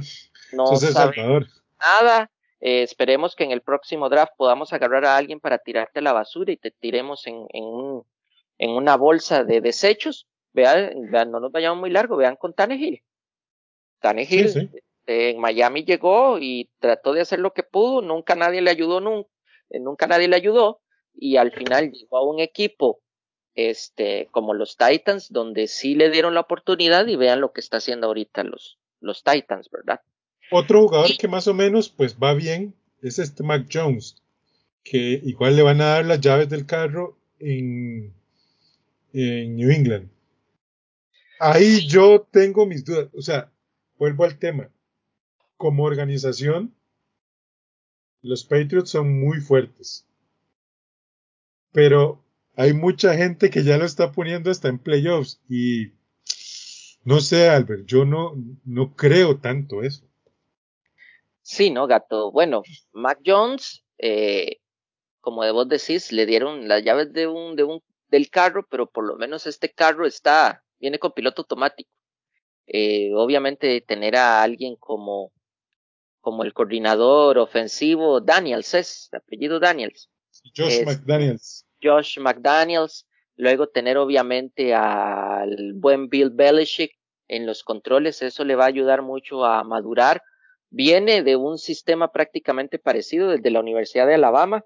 [0.52, 1.46] No sos el Salvador.
[1.80, 2.30] Nada.
[2.60, 6.12] Eh, esperemos que en el próximo draft podamos agarrar a alguien para tirarte a la
[6.12, 8.04] basura y te tiremos en, en, un,
[8.58, 10.26] en una bolsa de desechos.
[10.52, 13.02] Vean, vean, no nos vayamos muy largo, vean con Tannehill.
[14.00, 18.60] Tannehill sí, sí en Miami llegó y trató de hacer lo que pudo, nunca nadie
[18.60, 19.30] le ayudó, nunca,
[19.70, 20.80] nunca nadie le ayudó,
[21.14, 23.00] y al final llegó a un equipo
[23.54, 27.78] este, como los Titans, donde sí le dieron la oportunidad y vean lo que está
[27.78, 30.00] haciendo ahorita los, los Titans, ¿verdad?
[30.50, 34.16] Otro jugador y, que más o menos pues va bien es este Mac Jones,
[34.82, 38.12] que igual le van a dar las llaves del carro en,
[39.16, 40.10] en New England.
[41.40, 43.50] Ahí yo tengo mis dudas, o sea,
[43.98, 44.70] vuelvo al tema
[45.56, 46.74] como organización,
[48.22, 50.06] los Patriots son muy fuertes.
[51.72, 52.24] Pero
[52.56, 55.92] hay mucha gente que ya lo está poniendo hasta en playoffs y
[57.04, 60.04] no sé, Albert, yo no, no creo tanto eso.
[61.42, 62.32] Sí, no, gato.
[62.32, 64.58] Bueno, Mac Jones, eh,
[65.20, 68.88] como de vos decís, le dieron las llaves de un, de un, del carro, pero
[68.88, 71.90] por lo menos este carro está, viene con piloto automático.
[72.66, 75.32] Eh, obviamente tener a alguien como
[76.26, 80.10] como el coordinador ofensivo Daniels, es el apellido Daniels.
[80.56, 81.64] Josh McDaniels.
[81.80, 83.06] Josh McDaniels.
[83.36, 86.90] Luego tener obviamente al buen Bill Belichick
[87.28, 90.20] en los controles, eso le va a ayudar mucho a madurar.
[90.68, 94.64] Viene de un sistema prácticamente parecido desde la Universidad de Alabama.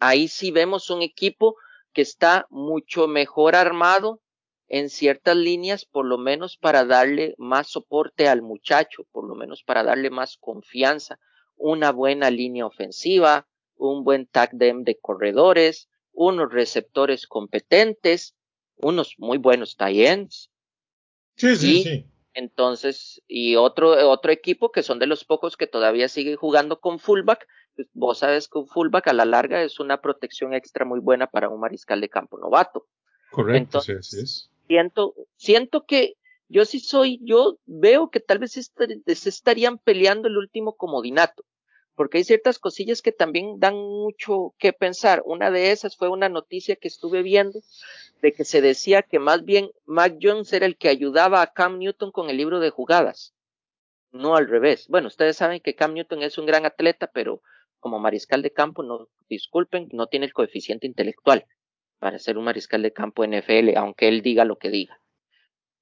[0.00, 1.54] Ahí sí vemos un equipo
[1.98, 4.22] que está mucho mejor armado,
[4.68, 9.64] en ciertas líneas, por lo menos para darle más soporte al muchacho, por lo menos
[9.64, 11.18] para darle más confianza,
[11.56, 18.36] una buena línea ofensiva, un buen tandem de corredores, unos receptores competentes,
[18.76, 20.30] unos muy buenos tight
[21.34, 22.04] Sí, sí, sí.
[22.32, 27.00] Entonces, y otro, otro equipo que son de los pocos que todavía sigue jugando con
[27.00, 27.48] fullback.
[27.78, 31.28] Pues, vos sabes que un fullback a la larga es una protección extra muy buena
[31.28, 32.88] para un mariscal de campo novato.
[33.30, 34.50] Correcto, sí, así es.
[34.66, 36.16] Siento, siento que
[36.48, 41.44] yo sí soy, yo veo que tal vez se estarían peleando el último comodinato
[41.94, 45.22] porque hay ciertas cosillas que también dan mucho que pensar.
[45.24, 47.60] Una de esas fue una noticia que estuve viendo
[48.22, 51.78] de que se decía que más bien Mac Jones era el que ayudaba a Cam
[51.78, 53.34] Newton con el libro de jugadas,
[54.10, 54.86] no al revés.
[54.88, 57.40] Bueno, ustedes saben que Cam Newton es un gran atleta, pero
[57.80, 61.46] como mariscal de campo, no disculpen, no tiene el coeficiente intelectual
[61.98, 65.00] para ser un mariscal de campo NFL, aunque él diga lo que diga.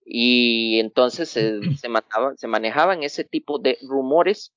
[0.05, 1.89] Y entonces se, se,
[2.37, 4.53] se manejaban ese tipo de rumores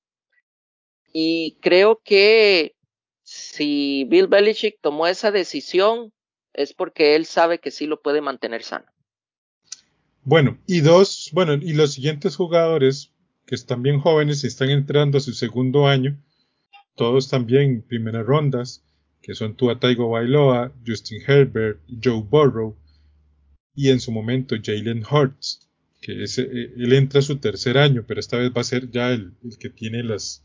[1.11, 2.75] y creo que
[3.23, 6.11] si Bill Belichick tomó esa decisión
[6.53, 8.85] es porque él sabe que sí lo puede mantener sano.
[10.23, 13.13] Bueno, y dos, bueno, y los siguientes jugadores
[13.45, 16.21] que están bien jóvenes y están entrando a su segundo año,
[16.99, 18.83] todos también primeras rondas,
[19.21, 22.75] que son Tua Taigo Bailoa, Justin Herbert, Joe Burrow
[23.73, 25.65] y en su momento Jalen Hurts,
[26.01, 29.13] que eh, él entra a su tercer año, pero esta vez va a ser ya
[29.13, 30.43] el, que tiene las,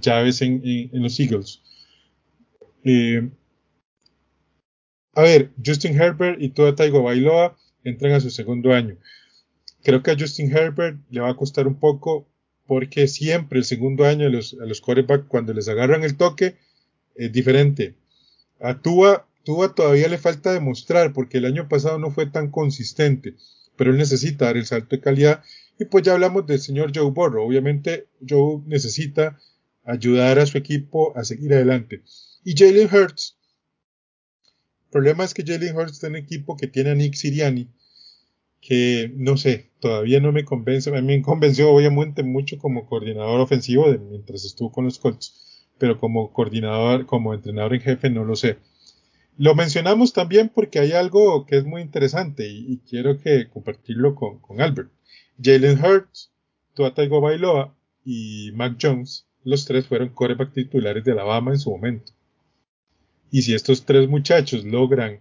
[0.00, 0.60] llaves en,
[0.94, 1.62] los Eagles.
[2.82, 3.30] Eh,
[5.12, 8.96] a ver, Justin Herbert y toda Taigo Bailoa entran a su segundo año.
[9.84, 12.26] Creo que a Justin Herbert le va a costar un poco
[12.66, 16.56] porque siempre el segundo año a los, a los quarterbacks cuando les agarran el toque
[17.14, 17.94] es diferente.
[18.60, 23.34] A Tua, Tua todavía le falta demostrar porque el año pasado no fue tan consistente,
[23.76, 25.42] pero él necesita dar el salto de calidad
[25.78, 27.46] y pues ya hablamos del señor Joe Burrow.
[27.46, 29.38] Obviamente Joe necesita
[29.84, 32.02] ayudar a su equipo a seguir adelante.
[32.44, 33.36] Y Jalen Hurts,
[34.84, 37.68] el problema es que Jalen Hurts es un equipo que tiene a Nick Siriani,
[38.66, 43.40] que no sé, todavía no me convence, a mí me convenció obviamente mucho como coordinador
[43.40, 48.24] ofensivo de, mientras estuvo con los Colts, pero como coordinador, como entrenador en jefe no
[48.24, 48.56] lo sé.
[49.36, 54.38] Lo mencionamos también porque hay algo que es muy interesante y, quiero que compartirlo con,
[54.38, 54.90] con Albert.
[55.42, 56.32] Jalen Hurts,
[56.72, 62.12] Tua Bailoa y Mac Jones los tres fueron coreback titulares de Alabama en su momento.
[63.30, 65.20] Y si estos tres muchachos logran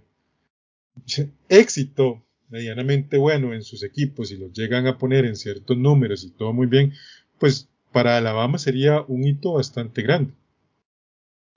[1.50, 6.30] éxito medianamente bueno en sus equipos y los llegan a poner en ciertos números y
[6.30, 6.94] todo muy bien,
[7.40, 10.34] pues para Alabama sería un hito bastante grande.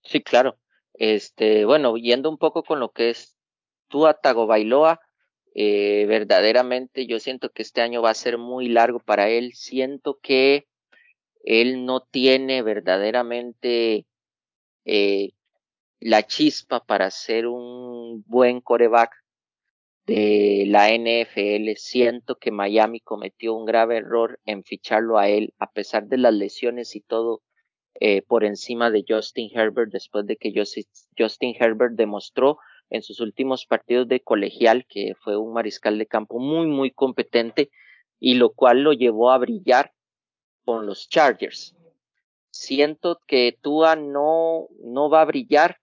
[0.02, 0.56] Sí, claro.
[0.94, 3.37] Este, bueno, yendo un poco con lo que es
[3.88, 5.00] Tua Tagovailoa,
[5.54, 9.52] eh, verdaderamente yo siento que este año va a ser muy largo para él.
[9.52, 10.66] Siento que
[11.44, 14.06] él no tiene verdaderamente
[14.87, 15.32] eh,
[16.00, 19.25] la chispa para ser un buen coreback
[20.06, 21.76] de la NFL.
[21.76, 26.32] Siento que Miami cometió un grave error en ficharlo a él, a pesar de las
[26.32, 27.42] lesiones y todo,
[27.98, 30.52] eh, por encima de Justin Herbert, después de que
[31.18, 32.58] Justin Herbert demostró
[32.90, 37.70] en sus últimos partidos de colegial que fue un mariscal de campo muy, muy competente
[38.20, 39.92] y lo cual lo llevó a brillar
[40.64, 41.74] con los Chargers.
[42.50, 45.78] Siento que Tua no, no va a brillar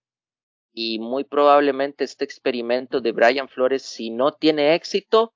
[0.74, 5.34] y muy probablemente este experimento de Brian Flores, si no tiene éxito,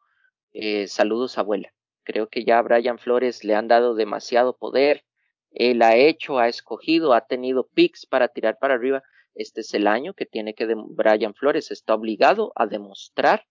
[0.52, 1.72] eh, saludos abuela.
[2.04, 5.06] Creo que ya a Brian Flores le han dado demasiado poder.
[5.52, 9.04] Él ha hecho, ha escogido, ha tenido picks para tirar para arriba.
[9.36, 13.46] Este es el año que tiene que Brian Flores está obligado a demostrar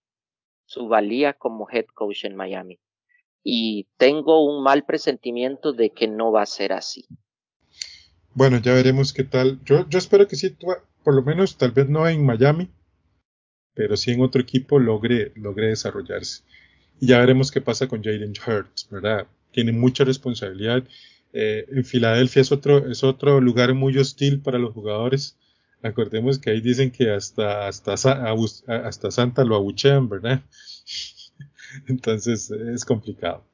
[0.65, 2.79] su valía como head coach en Miami
[3.49, 7.07] y tengo un mal presentimiento de que no va a ser así.
[8.33, 9.63] Bueno, ya veremos qué tal.
[9.63, 10.53] Yo, yo espero que sí,
[11.07, 12.69] por lo menos tal vez no en Miami,
[13.73, 16.43] pero sí en otro equipo logre, logre desarrollarse.
[16.99, 19.25] Y ya veremos qué pasa con Jalen Hurts, ¿verdad?
[19.53, 20.83] Tiene mucha responsabilidad.
[21.31, 25.37] Eh, en Filadelfia es otro, es otro lugar muy hostil para los jugadores.
[25.81, 30.41] Acordemos que ahí dicen que hasta, hasta, hasta Santa lo abuchean, ¿verdad?
[31.87, 33.45] Entonces es complicado.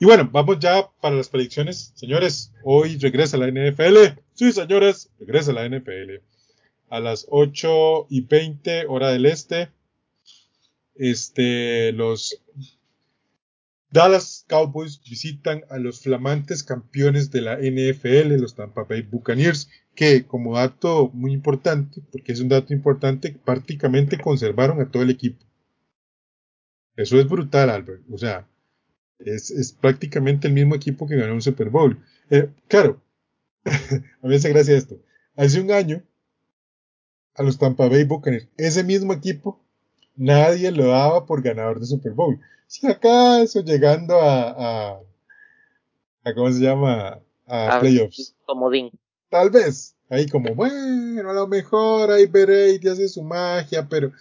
[0.00, 1.92] Y bueno, vamos ya para las predicciones.
[1.94, 4.18] Señores, hoy regresa la NFL.
[4.34, 6.34] Sí, señores, regresa la NFL.
[6.88, 9.70] A las 8 y 20 hora del este.
[10.94, 12.40] Este, los
[13.90, 20.26] Dallas Cowboys visitan a los flamantes campeones de la NFL, los Tampa Bay Buccaneers, que
[20.26, 25.44] como dato muy importante, porque es un dato importante, prácticamente conservaron a todo el equipo.
[26.96, 28.02] Eso es brutal, Albert.
[28.10, 28.46] O sea,
[29.18, 31.98] es, prácticamente el mismo equipo que ganó un Super Bowl.
[32.30, 33.02] Eh, claro,
[33.64, 33.70] a
[34.22, 35.00] mí me hace gracia esto.
[35.36, 36.02] Hace un año,
[37.36, 38.48] a los Tampa Bay Buccaneers.
[38.56, 39.60] Ese mismo equipo,
[40.16, 42.40] nadie lo daba por ganador de Super Bowl.
[42.66, 45.00] Si acaso llegando a, a,
[46.24, 47.20] a ¿cómo se llama?
[47.46, 48.34] A, playoffs.
[48.44, 48.90] Comodín.
[49.30, 49.94] Tal vez.
[50.08, 52.30] Ahí como, bueno, a lo mejor ahí
[52.80, 54.12] y hace su magia, pero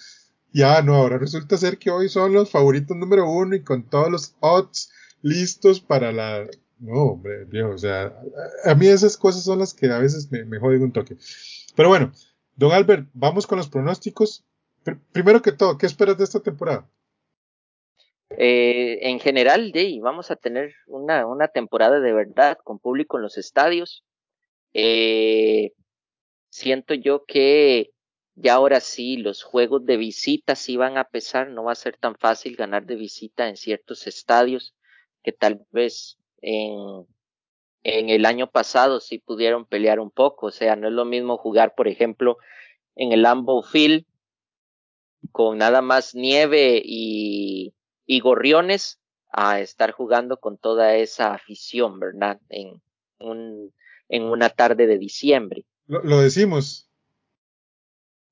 [0.51, 4.09] ya no, ahora resulta ser que hoy son los favoritos número uno y con todos
[4.09, 4.91] los odds
[5.21, 6.47] listos para la...
[6.79, 8.17] No, hombre, viejo, o sea,
[8.63, 11.17] a, mí esas cosas son las que a veces me, me joden un toque.
[11.75, 12.11] Pero bueno,
[12.55, 14.43] don Albert, vamos con los pronósticos.
[15.11, 16.89] primero que todo, ¿qué esperas de esta temporada?
[18.37, 23.23] Eh, en general, Jay, vamos a tener una, una temporada de verdad con público en
[23.23, 24.03] los estadios.
[24.73, 25.73] Eh,
[26.49, 27.91] siento yo que
[28.35, 31.97] ya ahora sí los juegos de visita sí van a pesar, no va a ser
[31.97, 34.75] tan fácil ganar de visita en ciertos estadios
[35.23, 37.07] que tal vez en,
[37.85, 41.37] en el año pasado sí pudieron pelear un poco, o sea, no es lo mismo
[41.37, 42.39] jugar, por ejemplo,
[42.95, 44.05] en el Lambeau Field
[45.31, 47.73] con nada más nieve y,
[48.21, 48.99] gorriones
[49.31, 52.39] a estar jugando con toda esa afición, ¿verdad?
[52.49, 52.81] En
[53.19, 53.71] un
[54.09, 55.65] en una tarde de diciembre.
[55.87, 56.89] Lo, decimos.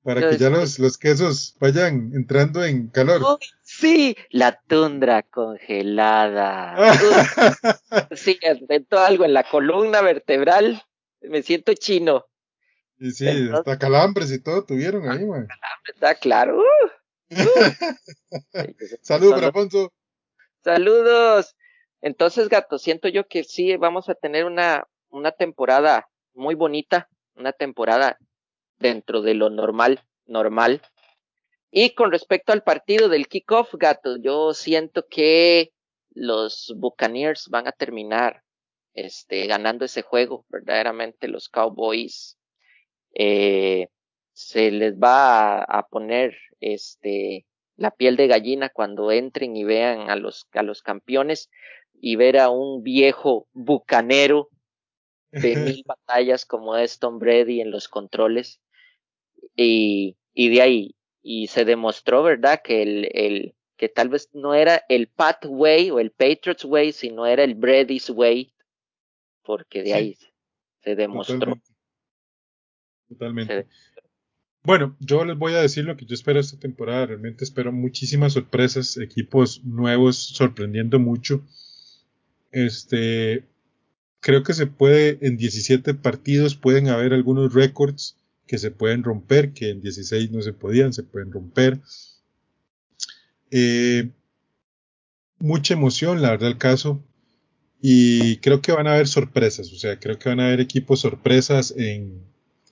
[0.03, 3.39] Para que ya los, los quesos vayan entrando en calor.
[3.61, 6.75] sí, la tundra congelada.
[8.11, 8.37] sí,
[8.67, 10.83] siento algo en la columna vertebral.
[11.21, 12.25] Me siento chino.
[12.97, 15.47] Y sí, hasta calambres y todo tuvieron ahí, man.
[15.47, 16.61] Calambres, está claro.
[19.01, 19.93] Saludos, Alfonso.
[20.65, 21.55] Saludos.
[22.01, 27.53] Entonces, gato, siento yo que sí vamos a tener una, una temporada muy bonita, una
[27.53, 28.17] temporada
[28.79, 30.81] dentro de lo normal, normal.
[31.71, 35.71] Y con respecto al partido del kickoff, gato, yo siento que
[36.11, 38.43] los Buccaneers van a terminar
[38.93, 40.45] este, ganando ese juego.
[40.49, 42.37] Verdaderamente los Cowboys
[43.13, 43.87] eh,
[44.33, 47.45] se les va a, a, poner este,
[47.75, 51.49] la piel de gallina cuando entren y vean a los, a los campeones
[51.99, 54.49] y ver a un viejo bucanero
[55.31, 58.59] de mil batallas como es Tom Brady en los controles.
[59.55, 62.61] Y, y de ahí, y se demostró, ¿verdad?
[62.63, 66.91] Que el, el, que tal vez no era el Pat Way o el Patriots Way,
[66.91, 68.53] sino era el Brady's Way,
[69.43, 70.17] porque de ahí
[70.81, 71.59] se demostró.
[73.09, 73.67] Totalmente.
[74.63, 77.07] Bueno, yo les voy a decir lo que yo espero esta temporada.
[77.07, 81.43] Realmente espero muchísimas sorpresas, equipos nuevos sorprendiendo mucho.
[82.51, 83.45] Este,
[84.21, 88.17] creo que se puede, en 17 partidos pueden haber algunos récords
[88.53, 91.81] que se pueden romper, que en 16 no se podían, se pueden romper.
[93.49, 94.11] Eh,
[95.39, 97.03] mucha emoción, la verdad, el caso.
[97.81, 100.99] Y creo que van a haber sorpresas, o sea, creo que van a haber equipos
[100.99, 102.21] sorpresas en,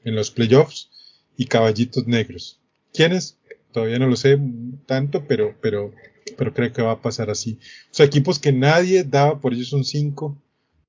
[0.04, 0.92] en los playoffs
[1.36, 2.60] y caballitos negros.
[2.94, 3.40] ¿Quiénes?
[3.72, 4.40] Todavía no lo sé
[4.86, 5.96] tanto, pero, pero,
[6.38, 7.58] pero creo que va a pasar así.
[7.86, 10.40] O sea, equipos que nadie daba por ellos un 5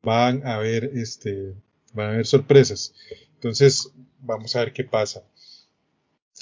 [0.03, 1.55] van a haber, este,
[1.95, 2.93] van a haber sorpresas.
[3.37, 3.91] Entonces,
[4.23, 5.23] vamos a ver qué pasa.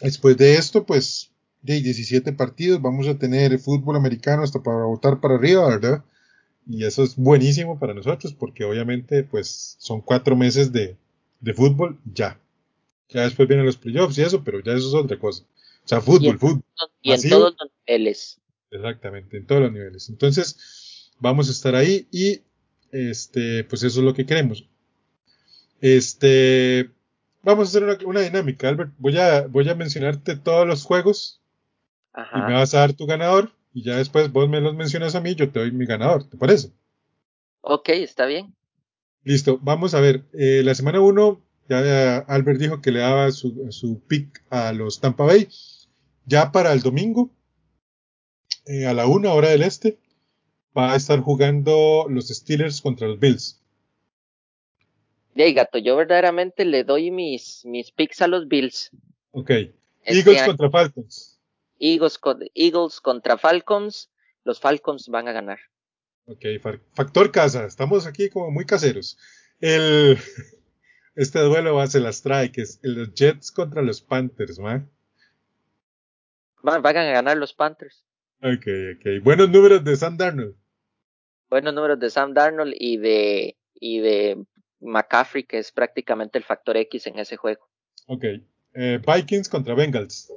[0.00, 1.30] Después de esto, pues,
[1.62, 6.04] de 17 partidos, vamos a tener fútbol americano hasta para votar para arriba, ¿verdad?
[6.66, 10.96] Y eso es buenísimo para nosotros, porque obviamente, pues, son cuatro meses de,
[11.40, 12.40] de fútbol ya.
[13.08, 15.44] Ya después vienen los playoffs y eso, pero ya eso es otra cosa.
[15.84, 16.62] O sea, fútbol, fútbol.
[17.02, 18.40] Y en todos los niveles.
[18.70, 20.08] Exactamente, en todos los niveles.
[20.08, 22.42] Entonces, vamos a estar ahí y
[22.92, 24.68] este, pues eso es lo que queremos.
[25.80, 26.90] Este,
[27.42, 28.92] vamos a hacer una, dinámica, Albert.
[28.98, 31.40] Voy a, voy a mencionarte todos los juegos
[32.14, 35.20] y me vas a dar tu ganador y ya después vos me los mencionas a
[35.20, 36.72] mí, yo te doy mi ganador, ¿te parece?
[37.60, 38.54] Ok, está bien.
[39.22, 40.24] Listo, vamos a ver.
[40.32, 45.00] Eh, la semana 1, ya Albert dijo que le daba su, su pick a los
[45.00, 45.48] Tampa Bay.
[46.26, 47.30] Ya para el domingo,
[48.66, 49.98] eh, a la 1 hora del este,
[50.76, 53.59] va a estar jugando los Steelers contra los Bills.
[55.34, 58.90] Hey, gato, yo verdaderamente le doy mis, mis picks a los Bills.
[59.30, 59.50] Ok.
[60.02, 61.40] Este Eagles contra Falcons.
[61.78, 64.10] Eagles, contra Falcons.
[64.44, 65.58] Los Falcons van a ganar.
[66.26, 66.44] Ok,
[66.94, 67.64] factor casa.
[67.64, 69.18] Estamos aquí como muy caseros.
[69.60, 70.18] El,
[71.14, 74.84] este duelo va, se las trae, que es los Jets contra los Panthers, ¿va?
[76.62, 78.04] Van, van a ganar los Panthers.
[78.42, 78.66] Ok,
[78.96, 79.22] ok.
[79.22, 80.56] Buenos números de Sam Darnold
[81.50, 84.46] buenos números de Sam Darnold y de, y de
[84.80, 87.68] McCaffrey, que es prácticamente el factor X en ese juego.
[88.06, 88.24] Ok.
[88.74, 90.32] Eh, Vikings contra Bengals.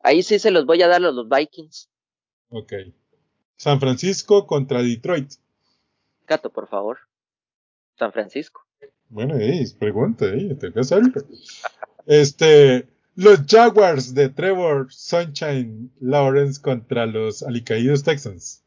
[0.00, 1.88] Ahí sí se los voy a dar a los Vikings.
[2.50, 2.72] Ok.
[3.56, 5.32] San Francisco contra Detroit.
[6.26, 6.98] Gato, por favor.
[7.98, 8.64] San Francisco.
[9.08, 11.02] Bueno, eh, pregunta, eh, te voy a hacer.
[12.06, 18.62] Este, Los Jaguars de Trevor Sunshine Lawrence contra los alicaídos Texans.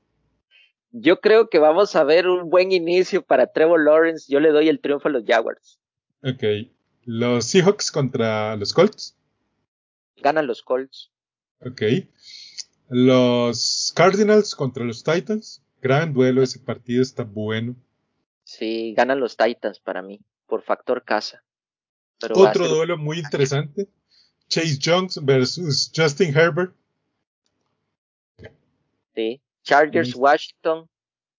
[0.91, 4.31] Yo creo que vamos a ver un buen inicio para Trevor Lawrence.
[4.31, 5.79] Yo le doy el triunfo a los Jaguars.
[6.23, 6.43] Ok.
[7.05, 9.17] Los Seahawks contra los Colts.
[10.17, 11.11] Ganan los Colts.
[11.61, 11.81] Ok.
[12.89, 15.63] Los Cardinals contra los Titans.
[15.81, 17.75] Gran duelo, ese partido está bueno.
[18.43, 21.43] Sí, ganan los Titans para mí, por factor casa.
[22.35, 23.87] Otro duelo muy interesante.
[24.47, 26.75] Chase Jones versus Justin Herbert.
[29.15, 30.89] Sí, Chargers Washington,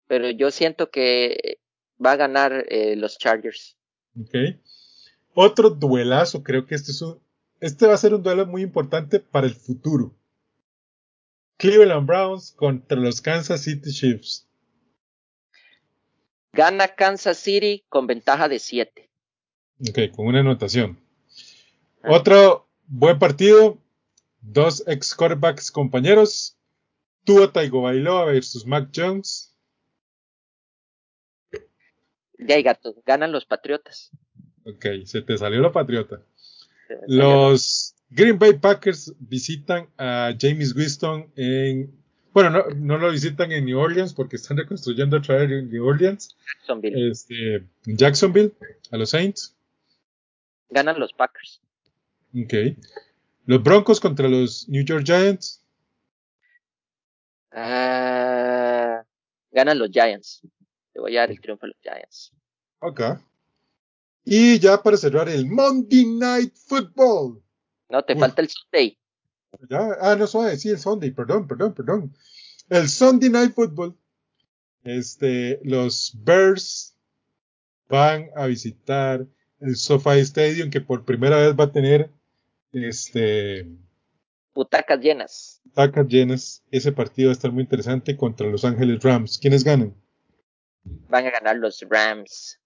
[0.06, 1.58] pero yo siento que
[2.04, 3.76] va a ganar eh, los Chargers.
[4.20, 4.34] Ok.
[5.34, 7.20] Otro duelazo, creo que este es un,
[7.60, 10.14] este va a ser un duelo muy importante para el futuro.
[11.56, 14.48] Cleveland Browns contra los Kansas City Chiefs.
[16.52, 19.10] Gana Kansas City con ventaja de 7.
[19.88, 20.98] Ok, con una anotación.
[22.02, 22.16] Ah.
[22.16, 23.78] Otro Buen partido.
[24.42, 26.58] Dos ex quarterbacks compañeros.
[27.24, 29.54] Tua Tagovailoa versus Mac Jones.
[32.38, 32.94] Ya hay gato.
[33.06, 34.10] Ganan los Patriotas.
[34.64, 36.22] Ok, se te salió la Patriota.
[37.06, 41.90] Los Green Bay Packers visitan a James Winston en.
[42.32, 45.84] Bueno, no, no, lo visitan en New Orleans porque están reconstruyendo otra vez en New
[45.84, 46.36] Orleans.
[46.46, 47.10] Jacksonville.
[47.10, 48.52] Este, Jacksonville,
[48.90, 49.54] a los Saints.
[50.70, 51.60] Ganan los Packers.
[52.34, 52.54] Ok.
[53.44, 55.61] Los Broncos contra los New York Giants.
[57.53, 59.05] Ah,
[59.50, 60.40] ganan los Giants.
[60.92, 62.32] Te voy a dar el triunfo a los Giants.
[62.80, 63.00] Ok.
[64.24, 67.42] Y ya para cerrar el Monday Night Football.
[67.88, 68.98] No, te falta el Sunday.
[69.68, 72.16] Ya, ah, no, sí, el Sunday, perdón, perdón, perdón.
[72.68, 73.96] El Sunday Night Football.
[74.84, 76.96] Este, los Bears
[77.88, 79.26] van a visitar
[79.61, 82.11] el SoFi Stadium que por primera vez va a tener
[82.72, 83.68] este.
[84.55, 85.61] Butacas llenas.
[85.74, 86.62] Butacas llenas.
[86.70, 89.38] Ese partido va a estar muy interesante contra Los Ángeles Rams.
[89.38, 89.94] ¿Quiénes ganan?
[90.84, 92.60] Van a ganar los Rams.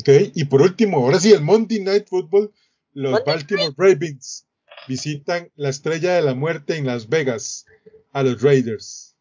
[0.00, 2.52] Ok, y por último, ahora sí, el Monday Night Football.
[2.94, 4.46] Los Baltimore Ravens
[4.86, 7.66] visitan la estrella de la muerte en Las Vegas
[8.12, 9.16] a los Raiders.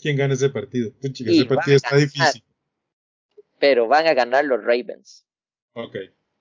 [0.00, 0.92] ¿Quién gana ese partido?
[1.02, 2.44] ese partido está difícil.
[3.58, 5.26] Pero van a ganar los Ravens.
[5.72, 5.96] Ok.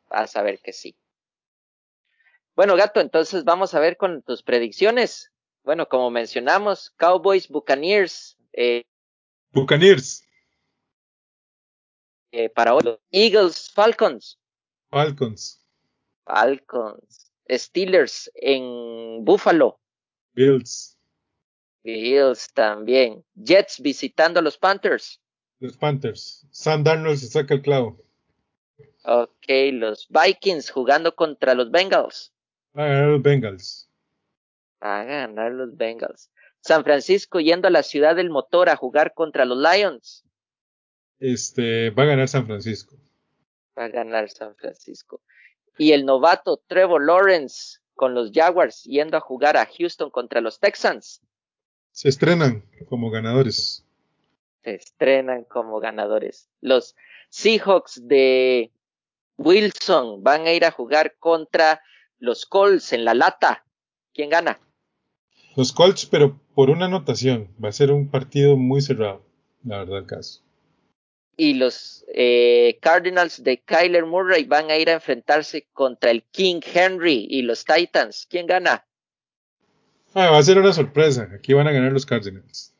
[0.10, 0.96] Vas a ver que sí.
[2.56, 5.32] Bueno, gato, entonces vamos a ver con tus predicciones.
[5.66, 8.38] Bueno, como mencionamos, Cowboys, Buccaneers.
[8.54, 8.84] Eh,
[9.52, 10.24] Buccaneers.
[12.32, 14.38] Eh, para hoy, Eagles, Falcons.
[14.92, 15.66] Falcons.
[16.24, 17.32] Falcons.
[17.50, 19.80] Steelers en Buffalo.
[20.34, 21.00] Bills.
[21.84, 23.26] Bills también.
[23.34, 25.20] Jets visitando a los Panthers.
[25.60, 26.46] Los Panthers.
[26.52, 28.04] Sam Darnold se saca el clavo.
[29.04, 32.34] Ok, los Vikings jugando contra los Bengals.
[32.78, 33.85] Va a ganar los Bengals.
[34.86, 36.30] Va a ganar los Bengals.
[36.62, 40.24] San Francisco yendo a la ciudad del motor a jugar contra los Lions.
[41.18, 42.96] Este, va a ganar San Francisco.
[43.76, 45.24] Va a ganar San Francisco.
[45.80, 50.60] Y el novato Trevor Lawrence con los Jaguars yendo a jugar a Houston contra los
[50.60, 51.20] Texans.
[51.92, 53.84] Se estrenan como ganadores.
[54.64, 56.48] Se estrenan como ganadores.
[56.62, 56.96] Los
[57.30, 58.72] Seahawks de
[59.38, 61.82] Wilson van a ir a jugar contra
[62.20, 63.66] los Colts en la lata.
[64.14, 64.60] ¿Quién gana?
[65.56, 67.50] Los Colts, pero por una anotación.
[67.64, 69.26] Va a ser un partido muy cerrado,
[69.64, 70.42] la verdad, el caso.
[71.38, 76.62] Y los eh, Cardinals de Kyler Murray van a ir a enfrentarse contra el King
[76.74, 78.26] Henry y los Titans.
[78.30, 78.86] ¿Quién gana?
[80.14, 81.30] Ah, va a ser una sorpresa.
[81.36, 82.74] Aquí van a ganar los Cardinals.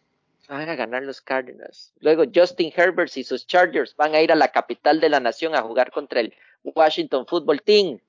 [0.48, 1.94] Van a ganar los Cardinals.
[2.00, 5.54] Luego Justin Herbert y sus Chargers van a ir a la capital de la nación
[5.56, 8.00] a jugar contra el Washington Football Team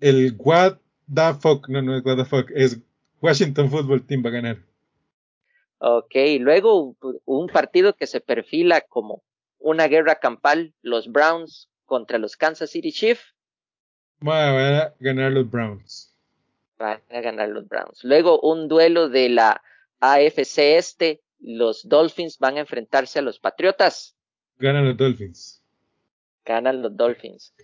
[0.00, 0.78] el What
[1.12, 2.78] the fuck, no, no es What the fuck, es
[3.20, 4.58] Washington Football Team va a ganar.
[5.78, 9.22] Ok, luego un partido que se perfila como
[9.58, 13.34] una guerra campal, los Browns contra los Kansas City Chiefs.
[14.20, 16.14] Van a ganar los Browns.
[16.78, 18.02] Van a ganar los Browns.
[18.02, 19.62] Luego un duelo de la
[20.00, 24.16] AFC Este, los Dolphins van a enfrentarse a los Patriotas.
[24.58, 25.62] Ganan los Dolphins.
[26.44, 27.54] Ganan los Dolphins.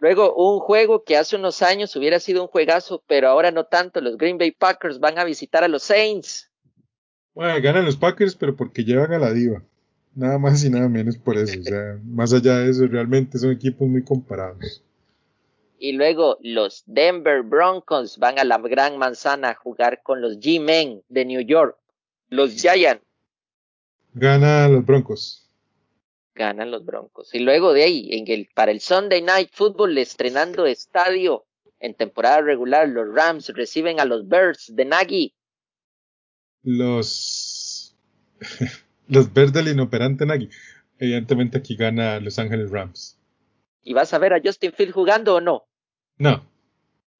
[0.00, 4.00] Luego, un juego que hace unos años hubiera sido un juegazo, pero ahora no tanto.
[4.00, 6.50] Los Green Bay Packers van a visitar a los Saints.
[7.34, 9.62] Bueno, ganan los Packers, pero porque llevan a la diva.
[10.14, 11.60] Nada más y nada menos por eso.
[11.60, 14.82] O sea, más allá de eso, realmente son equipos muy comparados.
[15.78, 21.02] Y luego los Denver Broncos van a la Gran Manzana a jugar con los G-Men
[21.10, 21.76] de New York.
[22.30, 23.04] Los Giants.
[24.14, 25.49] Ganan los Broncos
[26.40, 27.34] ganan los Broncos.
[27.34, 31.44] Y luego de ahí, en el, para el Sunday Night Football, estrenando estadio
[31.78, 35.34] En temporada regular, los Rams reciben a los Bears de Nagy.
[36.62, 37.96] Los,
[39.08, 40.50] los Bears del inoperante Nagy.
[40.98, 43.18] Evidentemente aquí gana Los Ángeles Rams.
[43.82, 45.66] ¿Y vas a ver a Justin Field jugando o no?
[46.18, 46.46] No.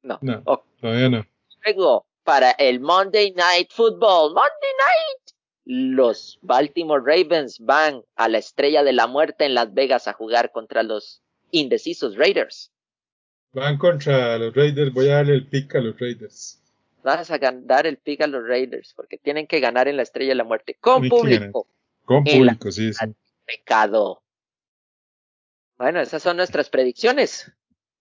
[0.02, 0.18] No.
[0.20, 0.42] No.
[0.80, 1.26] Todavía no.
[1.64, 4.34] Luego, para el Monday Night Football.
[4.34, 5.19] Monday Night.
[5.64, 10.52] Los Baltimore Ravens van a la estrella de la muerte en Las Vegas a jugar
[10.52, 12.72] contra los indecisos Raiders.
[13.52, 14.92] Van contra los Raiders.
[14.92, 16.62] Voy a darle el pick a los Raiders.
[17.02, 20.30] Vas a dar el pick a los Raiders porque tienen que ganar en la estrella
[20.30, 21.66] de la muerte con público.
[22.04, 23.06] Con público, sí, sí.
[23.46, 24.22] Pecado.
[25.78, 27.50] Bueno, esas son nuestras predicciones.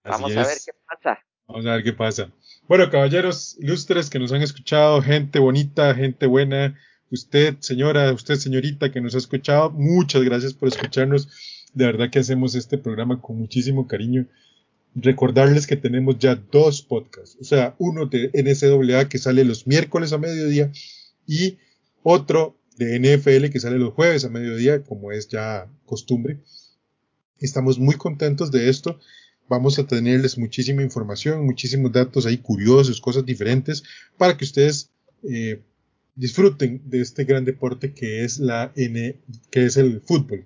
[0.03, 1.20] Vamos a ver qué pasa.
[1.47, 2.32] Vamos a ver qué pasa.
[2.68, 6.78] Bueno, caballeros ilustres que nos han escuchado, gente bonita, gente buena,
[7.12, 11.28] usted, señora, usted, señorita, que nos ha escuchado, muchas gracias por escucharnos.
[11.74, 14.28] De verdad que hacemos este programa con muchísimo cariño.
[14.95, 20.14] Recordarles que tenemos ya dos podcasts, o sea, uno de NCAA que sale los miércoles
[20.14, 20.72] a mediodía
[21.28, 21.57] y
[22.01, 26.39] otro de NFL que sale los jueves a mediodía, como es ya costumbre.
[27.39, 28.99] Estamos muy contentos de esto.
[29.47, 33.84] Vamos a tenerles muchísima información, muchísimos datos ahí curiosos, cosas diferentes,
[34.18, 34.91] para que ustedes
[35.24, 35.62] eh,
[36.20, 39.15] disfruten de este gran deporte que es la N,
[39.49, 40.45] que es el fútbol.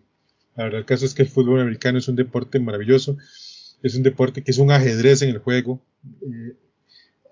[0.56, 3.18] La verdad, el caso es que el fútbol americano es un deporte maravilloso,
[3.82, 5.82] es un deporte que es un ajedrez en el juego,
[6.22, 6.56] eh,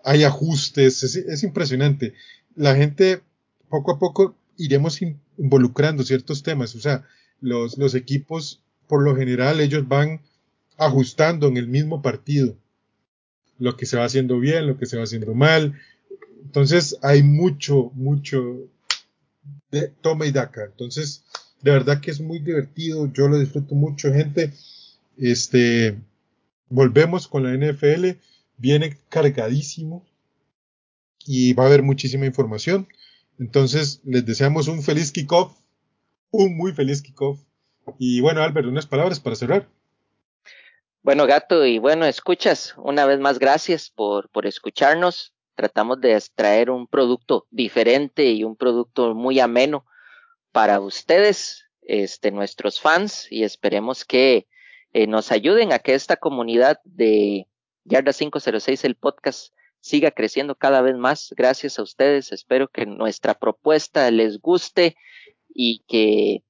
[0.04, 2.16] hay ajustes, es, impresionante.
[2.56, 3.22] La gente
[3.70, 5.00] poco a poco iremos
[5.38, 7.06] involucrando ciertos temas, o sea,
[7.42, 10.22] los, los equipos por lo general ellos van
[10.78, 12.58] ajustando en el mismo partido
[13.60, 15.80] lo que se va haciendo bien, lo que se va haciendo mal.
[16.44, 18.70] Entonces hay mucho, mucho
[19.72, 20.66] de toma y daca.
[20.66, 21.24] Entonces,
[21.62, 24.54] de verdad que es muy divertido, yo lo disfruto mucho, gente.
[25.18, 25.98] Este,
[26.70, 28.20] volvemos con la NFL,
[28.58, 30.06] viene cargadísimo
[31.26, 32.88] y va a haber muchísima información.
[33.40, 35.54] Entonces, les deseamos un feliz kickoff,
[36.32, 37.40] un muy feliz kickoff
[37.98, 39.68] y bueno, Albert, unas palabras para cerrar.
[41.04, 45.34] Bueno, gato, y bueno, escuchas, una vez más gracias por, por escucharnos.
[45.62, 49.86] Tratamos de extraer un producto diferente y un producto muy ameno
[50.52, 54.48] para ustedes, este, nuestros fans, y esperemos que
[54.92, 57.48] eh, nos ayuden a que esta comunidad de
[57.84, 61.32] Yarda 506, el podcast, siga creciendo cada vez más.
[61.38, 62.32] Gracias a ustedes.
[62.32, 64.96] Espero que nuestra propuesta les guste
[65.48, 66.44] y que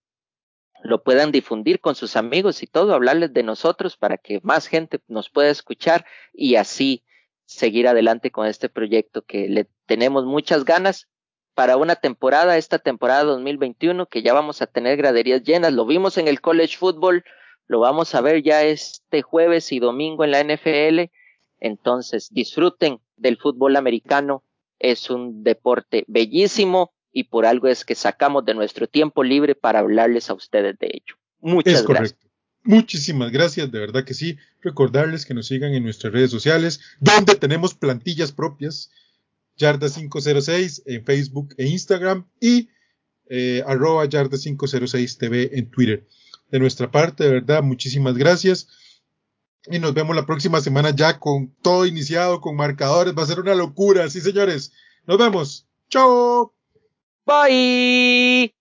[0.86, 5.02] lo puedan difundir con sus amigos y todo, hablarles de nosotros para que más gente
[5.10, 7.04] nos pueda escuchar y así
[7.52, 11.08] seguir adelante con este proyecto que le tenemos muchas ganas
[11.54, 15.74] para una temporada, esta temporada 2021, que ya vamos a tener graderías llenas.
[15.74, 17.26] Lo vimos en el college football,
[17.68, 21.12] lo vamos a ver ya este jueves y domingo en la NFL.
[21.60, 24.44] Entonces, disfruten del fútbol americano.
[24.80, 29.80] Es un deporte bellísimo y por algo es que sacamos de nuestro tiempo libre para
[29.80, 31.16] hablarles a ustedes de ello.
[31.40, 32.31] Muchas es correcto.
[32.64, 34.38] Muchísimas gracias, de verdad que sí.
[34.62, 38.92] Recordarles que nos sigan en nuestras redes sociales, donde tenemos plantillas propias,
[39.58, 42.70] Yarda506 en Facebook e Instagram y
[43.30, 46.08] eh, arroba Yarda506 TV en Twitter.
[46.50, 48.68] De nuestra parte, de verdad, muchísimas gracias.
[49.68, 53.16] Y nos vemos la próxima semana ya con todo iniciado, con marcadores.
[53.18, 54.74] Va a ser una locura, sí, señores.
[55.06, 55.68] Nos vemos.
[55.90, 56.54] Chao.
[57.26, 58.61] Bye.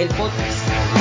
[0.00, 0.99] el podcast.